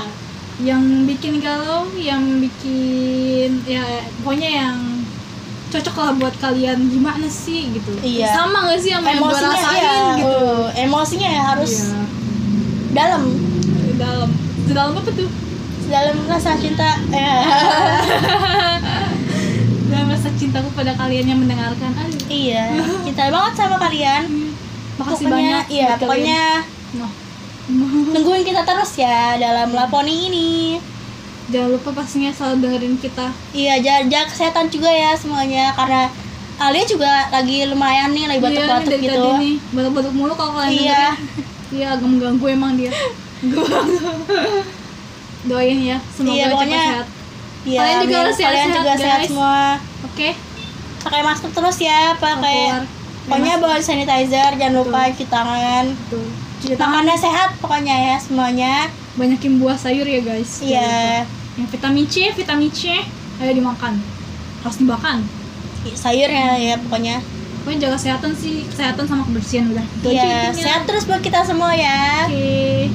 Yang 0.62 0.82
bikin 1.10 1.34
galau, 1.42 1.90
yang 1.98 2.22
bikin 2.38 3.58
ya 3.66 3.82
pokoknya 4.22 4.50
yang 4.50 4.76
cocok 5.68 5.96
lah 5.98 6.12
buat 6.14 6.34
kalian 6.38 6.78
gimana 6.86 7.26
sih 7.26 7.74
gitu. 7.74 7.90
Iya. 7.98 8.30
Sama 8.30 8.70
gak 8.70 8.78
sih 8.78 8.94
sama 8.94 9.10
yang 9.10 9.18
gue 9.18 9.34
Emosinya 9.34 9.50
rasain 9.50 9.82
ya, 9.82 9.94
gitu. 10.14 10.30
uh, 10.30 10.66
emosinya 10.78 11.28
ya 11.28 11.42
harus 11.50 11.72
Iya. 11.74 11.98
dalam, 12.94 13.22
Dalam. 13.94 14.30
Dalam 14.64 14.90
apa 14.94 15.10
tuh? 15.10 15.30
dalam 15.84 16.16
rasa 16.24 16.56
cinta. 16.56 16.96
Ya. 17.12 17.44
Dalam 19.84 20.06
rasa 20.10 20.32
cintaku 20.34 20.72
pada 20.72 20.96
kalian 20.96 21.28
yang 21.28 21.38
mendengarkan. 21.38 21.92
Aduh. 21.92 22.24
iya, 22.26 22.72
cinta 23.04 23.28
banget 23.28 23.52
sama 23.54 23.76
kalian. 23.78 24.22
Makasih 24.96 25.28
Pokoknya, 25.28 25.28
banyak. 25.28 25.64
Iya, 25.68 25.86
pokoknya 26.00 26.42
kalian. 26.64 27.08
Tungguin 28.10 28.42
kita 28.42 28.62
terus 28.62 28.92
ya 28.94 29.34
dalam 29.34 29.70
laponi 29.70 30.28
ini. 30.28 30.50
Jangan 31.44 31.70
lupa 31.70 31.92
pastinya 31.92 32.30
selalu 32.30 32.56
dengerin 32.62 32.96
kita. 32.96 33.28
Iya, 33.52 33.74
jaga, 33.78 34.20
kesehatan 34.26 34.68
juga 34.68 34.88
ya 34.88 35.12
semuanya 35.12 35.72
karena 35.72 36.08
Alia 36.54 36.84
juga 36.84 37.10
lagi 37.28 37.66
lumayan 37.66 38.10
nih 38.10 38.24
lagi 38.26 38.38
Iya, 38.38 38.46
batuk-batuk 38.46 38.88
dari 38.88 39.02
gitu. 39.02 39.12
tadi 39.12 39.30
nih 39.36 39.54
batuk-batuk 39.70 40.12
mulu 40.14 40.32
kalau 40.32 40.52
kalian 40.54 40.72
Iya. 40.72 41.04
dengerin. 41.12 41.42
Iya, 41.74 41.86
agak 41.92 42.08
mengganggu 42.08 42.46
emang 42.48 42.72
dia. 42.74 42.92
Doain 45.44 45.78
ya, 45.78 45.98
semoga 46.10 46.32
Iya, 46.32 46.46
cepat 46.48 46.68
sehat. 46.70 47.06
Iya, 47.64 47.78
Kalian 47.80 47.98
juga 48.02 48.16
harus 48.18 48.36
sehat-sehat, 48.36 48.64
kalian 48.64 48.68
juga 48.76 48.92
sehat 48.96 49.20
guys. 49.20 49.28
semua. 49.28 49.56
Oke. 50.02 50.28
Pakai 51.00 51.20
masker 51.20 51.50
terus 51.50 51.78
ya, 51.78 52.00
pakai 52.16 52.58
pokoknya 53.24 53.54
bawa 53.58 53.76
sanitizer, 53.78 54.50
jangan 54.54 54.74
lupa 54.78 55.00
cuci 55.10 55.26
tangan. 55.26 55.84
Tuh. 56.08 56.28
Cuci 56.64 56.74
tangan, 56.74 57.04
Makannya 57.04 57.16
sehat 57.18 57.50
pokoknya 57.60 57.94
ya 57.94 58.16
semuanya. 58.16 58.72
banyakin 59.14 59.60
buah 59.60 59.76
sayur 59.76 60.02
ya 60.02 60.18
guys. 60.18 60.58
Jangan 60.58 60.64
lupa. 60.64 60.72
Iya, 60.72 61.22
Yang 61.54 61.68
vitamin 61.70 62.06
C, 62.08 62.14
vitamin 62.34 62.70
C, 62.70 62.80
ayo 63.38 63.52
dimakan. 63.52 63.94
Harus 64.58 64.76
dimakan. 64.76 65.16
sayurnya 65.94 66.56
ya 66.56 66.74
pokoknya. 66.80 67.20
Pokoknya 67.60 67.78
jaga 67.82 67.96
kesehatan 67.96 68.32
sih, 68.32 68.64
kesehatan 68.66 69.04
sama 69.04 69.22
kebersihan 69.22 69.68
udah. 69.68 69.84
Itu 69.84 70.06
aja 70.08 70.16
Iya, 70.16 70.32
intinya. 70.48 70.64
sehat 70.64 70.82
terus 70.84 71.04
buat 71.04 71.20
kita 71.20 71.44
semua 71.44 71.70
ya. 71.70 72.24
Oke. 72.26 72.88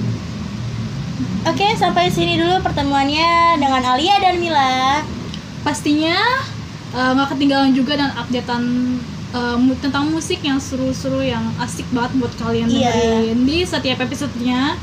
Oke, 1.45 1.67
sampai 1.73 2.10
sini 2.10 2.36
dulu 2.36 2.60
pertemuannya 2.60 3.29
dengan 3.55 3.82
Alia 3.88 4.17
dan 4.17 4.36
Mila. 4.38 5.05
pastinya 5.60 6.15
eh, 6.89 7.12
nggak 7.13 7.29
ketinggalan 7.29 7.71
juga 7.71 7.93
dan 7.93 8.10
updatean 8.12 8.63
mu- 9.55 9.77
tentang 9.77 10.07
musik 10.07 10.41
yang 10.41 10.57
seru-seru 10.57 11.21
yang 11.21 11.43
asik 11.57 11.85
banget 11.89 12.17
buat 12.17 12.33
kalian 12.35 12.65
Iya. 12.67 12.89
dengerin 12.89 13.39
di 13.43 13.57
setiap 13.61 14.01
episodenya 14.01 14.73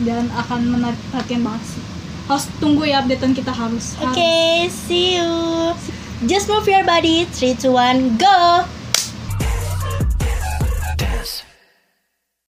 dan 0.00 0.26
akan 0.32 0.60
menarik 0.70 0.98
perhatian 1.08 1.40
banget 1.40 1.62
sih 1.68 1.82
harus 2.26 2.46
tunggu 2.56 2.82
ya 2.84 2.98
updatean 2.98 3.30
kita 3.30 3.50
harus 3.50 3.98
Oke, 4.00 4.34
see 4.68 5.16
you. 5.16 5.30
Just 6.22 6.46
move 6.46 6.62
your 6.64 6.84
body. 6.84 7.26
3 7.26 7.56
2 7.56 7.66
1 7.66 8.14
go. 8.16 8.62